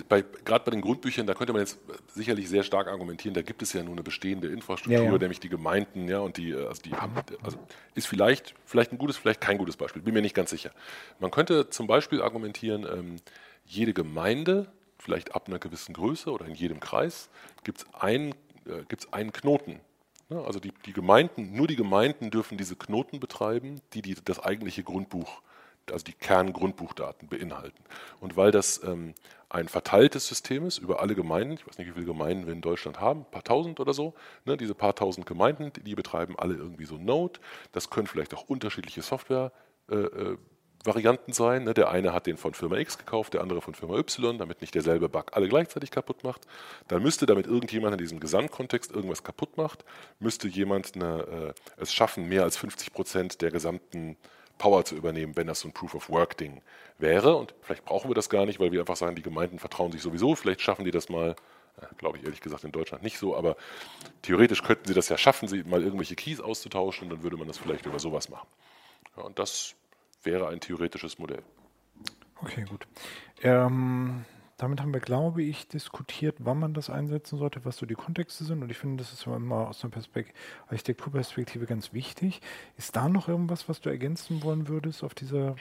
[0.07, 1.77] bei, gerade bei den Grundbüchern, da könnte man jetzt
[2.07, 5.17] sicherlich sehr stark argumentieren, da gibt es ja nur eine bestehende Infrastruktur, ja, ja.
[5.17, 7.57] nämlich die Gemeinden, ja, und die, äh, also die also
[7.95, 10.71] ist vielleicht, vielleicht ein gutes, vielleicht kein gutes Beispiel, bin mir nicht ganz sicher.
[11.19, 13.17] Man könnte zum Beispiel argumentieren, ähm,
[13.65, 14.71] jede Gemeinde,
[15.08, 17.30] vielleicht ab einer gewissen Größe oder in jedem Kreis,
[17.64, 18.36] gibt es ein,
[18.66, 19.80] äh, einen Knoten,
[20.30, 24.39] Ne, also die, die Gemeinden, nur die Gemeinden dürfen diese Knoten betreiben, die, die das
[24.39, 25.41] eigentliche Grundbuch,
[25.89, 27.82] also die Kerngrundbuchdaten beinhalten.
[28.20, 29.14] Und weil das ähm,
[29.47, 32.60] ein verteiltes System ist über alle Gemeinden, ich weiß nicht, wie viele Gemeinden wir in
[32.60, 36.38] Deutschland haben, ein paar tausend oder so, ne, diese paar tausend Gemeinden, die, die betreiben
[36.38, 37.39] alle irgendwie so Node.
[37.72, 39.53] Das können vielleicht auch unterschiedliche Software
[39.89, 40.38] äh, äh
[40.88, 41.65] Varianten sein.
[41.65, 41.73] Ne?
[41.73, 44.73] Der eine hat den von Firma X gekauft, der andere von Firma Y, damit nicht
[44.73, 46.47] derselbe Bug alle gleichzeitig kaputt macht.
[46.88, 49.85] Dann müsste, damit irgendjemand in diesem Gesamtkontext irgendwas kaputt macht,
[50.19, 54.17] müsste jemand eine, äh, es schaffen, mehr als 50 Prozent der gesamten
[54.57, 56.61] Power zu übernehmen, wenn das so ein Proof-of-Work-Ding
[56.97, 57.35] wäre.
[57.35, 60.01] Und vielleicht brauchen wir das gar nicht, weil wir einfach sagen, die Gemeinden vertrauen sich
[60.01, 60.35] sowieso.
[60.35, 61.35] Vielleicht schaffen die das mal,
[61.79, 63.55] äh, glaube ich ehrlich gesagt in Deutschland nicht so, aber
[64.21, 67.57] theoretisch könnten sie das ja schaffen, sie mal irgendwelche Keys auszutauschen, dann würde man das
[67.57, 68.47] vielleicht über sowas machen.
[69.15, 69.75] Ja, und das
[70.28, 71.41] wäre ein theoretisches Modell.
[72.41, 72.86] Okay, gut.
[73.41, 74.25] Ähm,
[74.57, 78.43] damit haben wir, glaube ich, diskutiert, wann man das einsetzen sollte, was so die Kontexte
[78.43, 78.61] sind.
[78.61, 80.36] Und ich finde, das ist immer aus einer Perspekt
[80.67, 82.41] Architekturperspektive ganz wichtig.
[82.78, 85.55] Ist da noch irgendwas, was du ergänzen wollen würdest auf dieser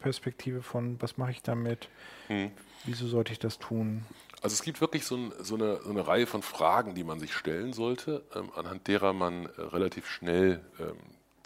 [0.00, 1.88] Perspektive von, was mache ich damit?
[2.28, 2.52] Hm.
[2.84, 4.04] Wieso sollte ich das tun?
[4.42, 7.20] Also es gibt wirklich so, ein, so, eine, so eine, Reihe von Fragen, die man
[7.20, 10.96] sich stellen sollte, ähm, anhand derer man äh, relativ schnell ähm,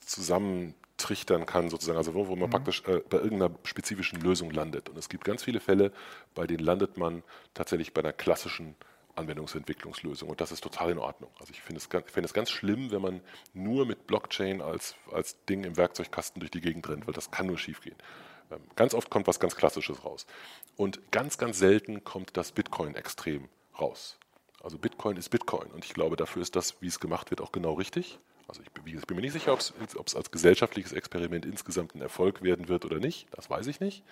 [0.05, 2.53] zusammen trichtern kann, sozusagen, also wo, wo man mhm.
[2.53, 4.88] praktisch äh, bei irgendeiner spezifischen Lösung landet.
[4.88, 5.92] Und es gibt ganz viele Fälle,
[6.34, 7.22] bei denen landet man
[7.55, 8.76] tatsächlich bei einer klassischen
[9.16, 11.30] Anwendungsentwicklungslösung und das ist total in Ordnung.
[11.40, 13.20] Also ich finde es, find es ganz schlimm, wenn man
[13.55, 17.47] nur mit Blockchain als, als Ding im Werkzeugkasten durch die Gegend rennt, weil das kann
[17.47, 17.97] nur schiefgehen.
[18.51, 20.26] Ähm, ganz oft kommt was ganz Klassisches raus.
[20.76, 23.49] Und ganz, ganz selten kommt das Bitcoin-Extrem
[23.80, 24.18] raus.
[24.62, 27.53] Also Bitcoin ist Bitcoin und ich glaube, dafür ist das, wie es gemacht wird, auch
[27.53, 28.18] genau richtig.
[28.49, 32.42] Also ich, ich bin mir nicht sicher, ob es als gesellschaftliches Experiment insgesamt ein Erfolg
[32.42, 33.26] werden wird oder nicht.
[33.32, 34.05] Das weiß ich nicht.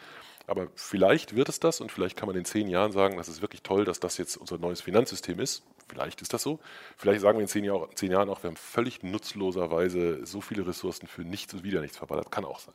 [0.47, 3.43] Aber vielleicht wird es das und vielleicht kann man in zehn Jahren sagen, das ist
[3.43, 5.63] wirklich toll, dass das jetzt unser neues Finanzsystem ist.
[5.89, 6.59] Vielleicht ist das so.
[6.97, 10.67] Vielleicht sagen wir in zehn, Jahr, zehn Jahren auch, wir haben völlig nutzloserweise so viele
[10.67, 12.31] Ressourcen für nichts und wieder nichts verballert.
[12.31, 12.75] Kann auch sein.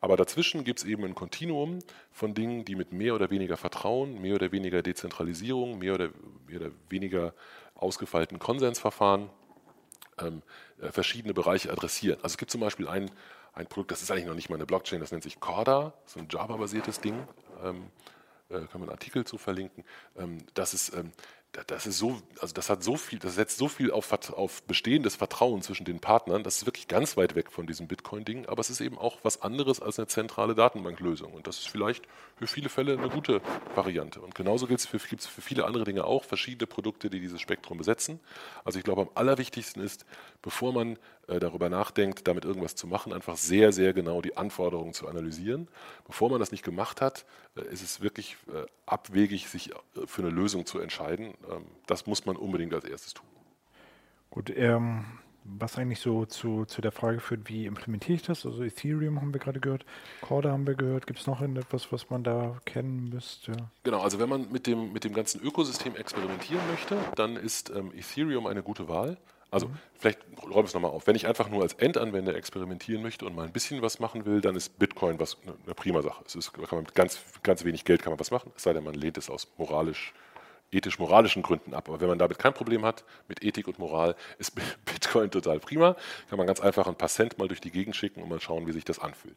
[0.00, 1.78] Aber dazwischen gibt es eben ein Kontinuum
[2.10, 6.10] von Dingen, die mit mehr oder weniger Vertrauen, mehr oder weniger Dezentralisierung, mehr oder,
[6.46, 7.32] mehr oder weniger
[7.74, 9.30] ausgefeilten Konsensverfahren
[10.18, 10.42] ähm,
[10.80, 12.16] äh, verschiedene Bereiche adressieren.
[12.22, 13.10] Also es gibt zum Beispiel ein,
[13.52, 16.20] ein Produkt, das ist eigentlich noch nicht mal eine Blockchain, das nennt sich Corda, so
[16.20, 17.26] ein Java-basiertes Ding.
[17.62, 17.90] Ähm,
[18.48, 19.84] äh, können wir einen Artikel zu verlinken.
[20.16, 21.12] Ähm, das ist ähm,
[21.66, 25.16] das ist so, also das hat so viel, das setzt so viel auf, auf bestehendes
[25.16, 28.70] Vertrauen zwischen den Partnern, das ist wirklich ganz weit weg von diesem Bitcoin-Ding, aber es
[28.70, 31.32] ist eben auch was anderes als eine zentrale Datenbanklösung.
[31.32, 32.04] Und das ist vielleicht
[32.36, 33.40] für viele Fälle eine gute
[33.74, 34.20] Variante.
[34.20, 37.78] Und genauso gibt es für, für viele andere Dinge auch verschiedene Produkte, die dieses Spektrum
[37.78, 38.20] besetzen.
[38.64, 40.04] Also ich glaube, am allerwichtigsten ist,
[40.42, 45.08] bevor man darüber nachdenkt, damit irgendwas zu machen, einfach sehr, sehr genau die Anforderungen zu
[45.08, 45.68] analysieren.
[46.06, 47.24] Bevor man das nicht gemacht hat,
[47.56, 49.70] äh, ist es wirklich äh, abwegig, sich
[50.06, 51.34] für eine Lösung zu entscheiden.
[51.50, 53.26] Ähm, das muss man unbedingt als erstes tun.
[54.30, 55.04] Gut, ähm,
[55.44, 58.46] was eigentlich so zu, zu der Frage führt, wie implementiere ich das?
[58.46, 59.84] Also Ethereum haben wir gerade gehört,
[60.22, 61.06] Corda haben wir gehört.
[61.06, 63.52] Gibt es noch etwas, was man da kennen müsste?
[63.82, 67.92] Genau, also wenn man mit dem, mit dem ganzen Ökosystem experimentieren möchte, dann ist ähm,
[67.94, 69.18] Ethereum eine gute Wahl.
[69.54, 69.78] Also mhm.
[69.94, 71.06] vielleicht räume ich es nochmal auf.
[71.06, 74.40] Wenn ich einfach nur als Endanwender experimentieren möchte und mal ein bisschen was machen will,
[74.40, 76.24] dann ist Bitcoin was eine, eine prima Sache.
[76.26, 78.72] Es ist, kann man mit ganz, ganz wenig Geld kann man was machen, es sei
[78.72, 80.12] denn, man lehnt es aus moralisch
[80.72, 81.88] ethisch-moralischen Gründen ab.
[81.88, 85.96] Aber wenn man damit kein Problem hat, mit Ethik und Moral, ist Bitcoin total prima.
[86.28, 88.66] Kann man ganz einfach ein paar Cent mal durch die Gegend schicken und mal schauen,
[88.66, 89.36] wie sich das anfühlt.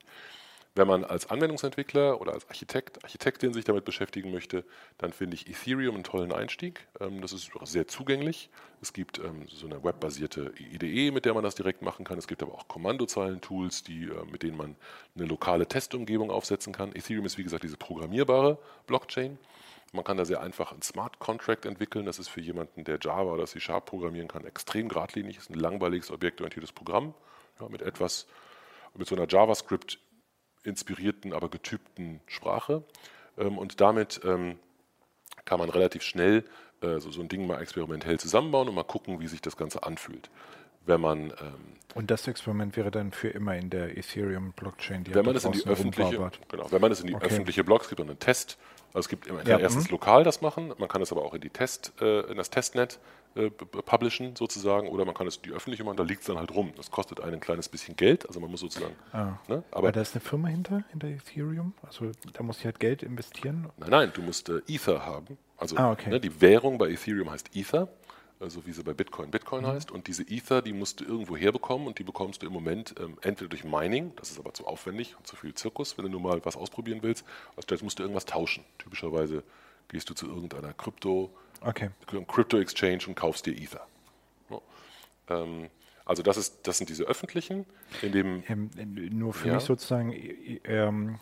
[0.78, 4.64] Wenn man als Anwendungsentwickler oder als Architekt, Architektin sich damit beschäftigen möchte,
[5.00, 6.86] dann finde ich Ethereum einen tollen Einstieg.
[7.00, 8.52] Ähm, das ist sehr zugänglich.
[8.80, 12.20] Es gibt ähm, so eine webbasierte IDE, mit der man das direkt machen kann.
[12.20, 14.76] Es gibt aber auch Kommandozeilen-Tools, äh, mit denen man
[15.16, 16.96] eine lokale Testumgebung aufsetzen kann.
[16.96, 19.40] Ethereum ist wie gesagt diese programmierbare Blockchain.
[19.94, 22.06] Man kann da sehr einfach einen Smart Contract entwickeln.
[22.06, 25.38] Das ist für jemanden, der Java oder C Sharp programmieren kann, extrem geradlinig.
[25.38, 27.16] Das ist ein langweiliges objektorientiertes Programm
[27.60, 28.28] ja, mit etwas,
[28.94, 29.98] mit so einer JavaScript
[30.68, 32.84] inspirierten, aber getypten Sprache.
[33.38, 34.60] Ähm, und damit ähm,
[35.46, 36.44] kann man relativ schnell
[36.82, 39.84] äh, so, so ein Ding mal experimentell zusammenbauen und mal gucken, wie sich das Ganze
[39.84, 40.30] anfühlt.
[40.86, 45.26] Wenn man, ähm, und das Experiment wäre dann für immer in der Ethereum-Blockchain, die wenn
[45.26, 47.26] man es in die öffentliche, genau, wenn man es in die okay.
[47.26, 48.58] öffentliche Blogs gibt und einen Test,
[48.90, 49.92] also es gibt immer ja, erstens mh.
[49.92, 53.00] lokal das machen, man kann es aber auch in die Test, äh, in das Testnet
[53.36, 56.54] äh, publishen sozusagen oder man kann es die öffentliche machen, da liegt es dann halt
[56.54, 56.74] rum.
[56.76, 58.96] Das kostet einen ein kleines bisschen Geld, also man muss sozusagen.
[59.12, 59.38] Ah.
[59.48, 62.80] Ne, aber, aber, da ist eine Firma hinter, hinter Ethereum, also da muss ich halt
[62.80, 63.70] Geld investieren.
[63.78, 65.38] Nein, nein, du musst äh, Ether haben.
[65.58, 66.10] Also ah, okay.
[66.10, 67.88] ne, die Währung bei Ethereum heißt Ether
[68.40, 69.68] also wie sie bei Bitcoin Bitcoin mhm.
[69.68, 69.92] heißt.
[69.92, 73.18] Und diese Ether, die musst du irgendwo herbekommen und die bekommst du im Moment ähm,
[73.22, 76.22] entweder durch Mining, das ist aber zu aufwendig und zu viel Zirkus, wenn du nur
[76.22, 77.26] mal was ausprobieren willst.
[77.56, 78.64] Also musst du irgendwas tauschen.
[78.78, 79.44] Typischerweise
[79.88, 81.90] gehst du zu irgendeiner Krypto, okay.
[82.28, 83.86] Crypto Exchange und kaufst dir Ether.
[85.30, 85.70] Ähm,
[86.06, 87.66] also das, ist, das sind diese öffentlichen,
[88.02, 88.44] in dem...
[88.48, 88.70] Ähm,
[89.12, 89.56] nur für ja.
[89.56, 90.14] mich sozusagen,
[90.64, 91.20] ähm,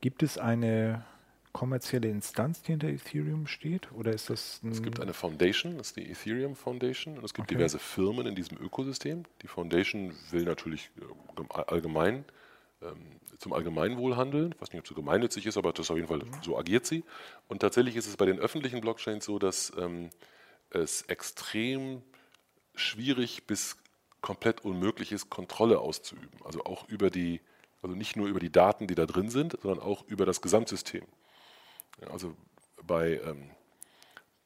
[0.00, 1.04] gibt es eine
[1.52, 3.90] kommerzielle Instanz, die hinter Ethereum steht?
[3.92, 7.48] Oder ist das Es gibt eine Foundation, das ist die Ethereum Foundation, und es gibt
[7.48, 7.56] okay.
[7.56, 9.24] diverse Firmen in diesem Ökosystem.
[9.42, 12.24] Die Foundation will natürlich äh, allgemein ähm,
[13.38, 14.52] zum Allgemeinwohl handeln.
[14.54, 16.32] Ich weiß nicht, ob sie gemeinnützig ist, aber das auf jeden Fall mhm.
[16.42, 17.04] so agiert sie.
[17.48, 20.10] Und tatsächlich ist es bei den öffentlichen Blockchains so, dass ähm,
[20.70, 22.02] es extrem
[22.74, 23.76] schwierig bis
[24.20, 26.40] komplett unmöglich ist, Kontrolle auszuüben.
[26.44, 27.40] Also auch über die,
[27.82, 31.04] also nicht nur über die Daten, die da drin sind, sondern auch über das Gesamtsystem.
[32.10, 32.34] Also
[32.82, 33.50] bei, ähm,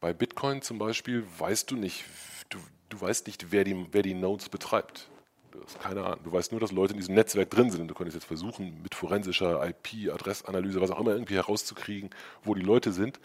[0.01, 2.05] bei Bitcoin zum Beispiel weißt du nicht,
[2.51, 2.59] du,
[2.89, 5.09] du weißt nicht, wer die, wer die Nodes betreibt.
[5.51, 6.21] Du hast keine Ahnung.
[6.25, 7.83] Du weißt nur, dass Leute in diesem Netzwerk drin sind.
[7.83, 12.11] Und du könntest jetzt versuchen, mit forensischer IP, Adressanalyse, was auch immer, irgendwie herauszukriegen,
[12.43, 13.21] wo die Leute sind.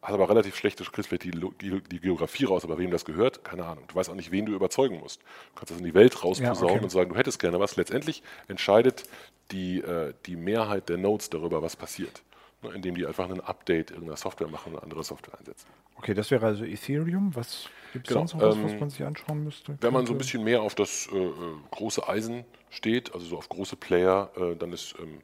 [0.00, 3.42] Hast aber relativ schlecht, du kriegst vielleicht die, die, Geografie raus, aber wem das gehört,
[3.42, 3.84] keine Ahnung.
[3.88, 5.22] Du weißt auch nicht, wen du überzeugen musst.
[5.22, 6.84] Du kannst das in die Welt rausposaunen ja, okay.
[6.84, 7.74] und sagen, du hättest gerne was.
[7.74, 9.04] Letztendlich entscheidet
[9.50, 12.22] die, äh, die Mehrheit der Nodes darüber, was passiert.
[12.62, 15.68] Ne, indem die einfach ein Update irgendeiner Software machen und andere Software einsetzen.
[15.96, 17.34] Okay, das wäre also Ethereum.
[17.36, 19.78] Was gibt es genau, sonst noch was, was ähm, man sich anschauen müsste?
[19.80, 21.32] Wenn man so ein bisschen mehr auf das äh, äh,
[21.70, 25.20] große Eisen steht, also so auf große Player, äh, dann ist ähm,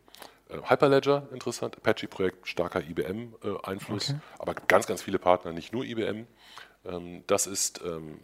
[0.48, 4.20] Äh, Hyperledger interessant, Apache-Projekt, starker IBM-Einfluss, okay.
[4.38, 6.26] aber ganz, ganz viele Partner, nicht nur IBM.
[6.86, 7.80] Ähm, das ist.
[7.84, 8.20] Ähm,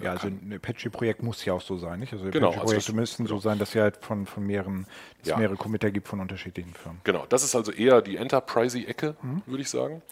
[0.00, 2.12] äh, ja, also ein Apache-Projekt muss ja auch so sein, nicht?
[2.12, 3.36] Also genau, Apache-Projekte also müssten genau.
[3.36, 4.86] so sein, dass ja halt von, von mehreren,
[5.20, 5.36] dass ja.
[5.38, 7.00] mehrere Committer gibt von unterschiedlichen Firmen.
[7.04, 9.42] Genau, das ist also eher die Enterprise-Ecke, mhm.
[9.46, 10.02] würde ich sagen.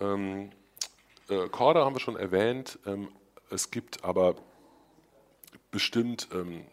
[0.00, 0.50] Ähm,
[1.28, 2.78] äh, Corda haben wir schon erwähnt.
[2.86, 3.08] Ähm,
[3.50, 4.36] es gibt aber
[5.70, 6.64] bestimmt ähm,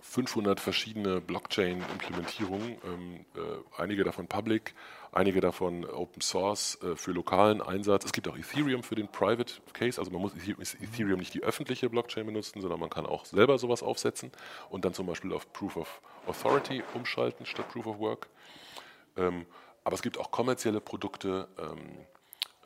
[0.00, 4.74] 500 verschiedene Blockchain-Implementierungen, ähm, äh, einige davon public,
[5.16, 8.04] einige davon Open Source äh, für lokalen Einsatz.
[8.04, 11.88] Es gibt auch Ethereum für den Private Case, also man muss Ethereum nicht die öffentliche
[11.88, 14.30] Blockchain benutzen, sondern man kann auch selber sowas aufsetzen
[14.68, 18.28] und dann zum Beispiel auf Proof of Authority umschalten statt Proof of Work.
[19.16, 19.46] Ähm,
[19.84, 21.48] aber es gibt auch kommerzielle Produkte.
[21.58, 22.06] Ähm,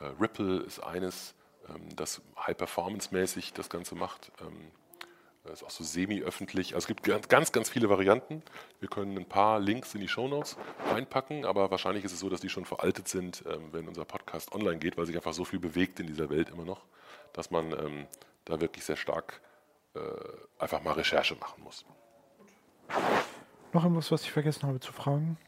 [0.01, 1.34] äh, Ripple ist eines,
[1.68, 4.32] ähm, das high-performance-mäßig das Ganze macht.
[5.49, 6.74] Ist auch so semi-öffentlich.
[6.74, 8.43] Also es gibt ganz, ganz viele Varianten.
[8.78, 10.57] Wir können ein paar Links in die Shownotes
[10.91, 14.53] reinpacken, aber wahrscheinlich ist es so, dass die schon veraltet sind, ähm, wenn unser Podcast
[14.55, 16.84] online geht, weil sich einfach so viel bewegt in dieser Welt immer noch,
[17.32, 18.07] dass man ähm,
[18.45, 19.41] da wirklich sehr stark
[19.95, 20.01] äh,
[20.59, 21.84] einfach mal Recherche machen muss.
[23.72, 25.38] Noch irgendwas, was ich vergessen habe zu fragen?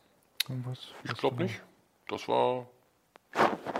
[0.49, 1.63] Irgendwas, ich glaube nicht.
[2.09, 2.67] Das war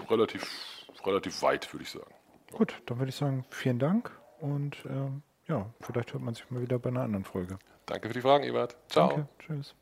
[0.09, 2.15] relativ, relativ weit, würde ich sagen.
[2.53, 4.11] Gut, dann würde ich sagen, vielen Dank
[4.41, 7.59] und ähm ja, vielleicht hört man sich mal wieder bei einer anderen Folge.
[7.87, 8.77] Danke für die Fragen, Ebert.
[8.89, 9.09] Ciao.
[9.09, 9.29] Danke.
[9.39, 9.75] Tschüss.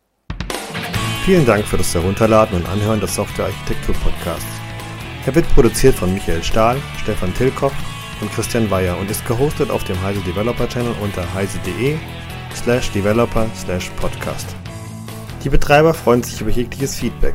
[1.25, 4.61] Vielen Dank für das Herunterladen und Anhören des Software-Architektur-Podcasts.
[5.27, 7.75] Er wird produziert von Michael Stahl, Stefan Tilkoff
[8.21, 11.99] und Christian Weyer und ist gehostet auf dem Heise Developer Channel unter heise.de
[12.55, 14.57] slash developer slash podcast.
[15.45, 17.35] Die Betreiber freuen sich über jegliches Feedback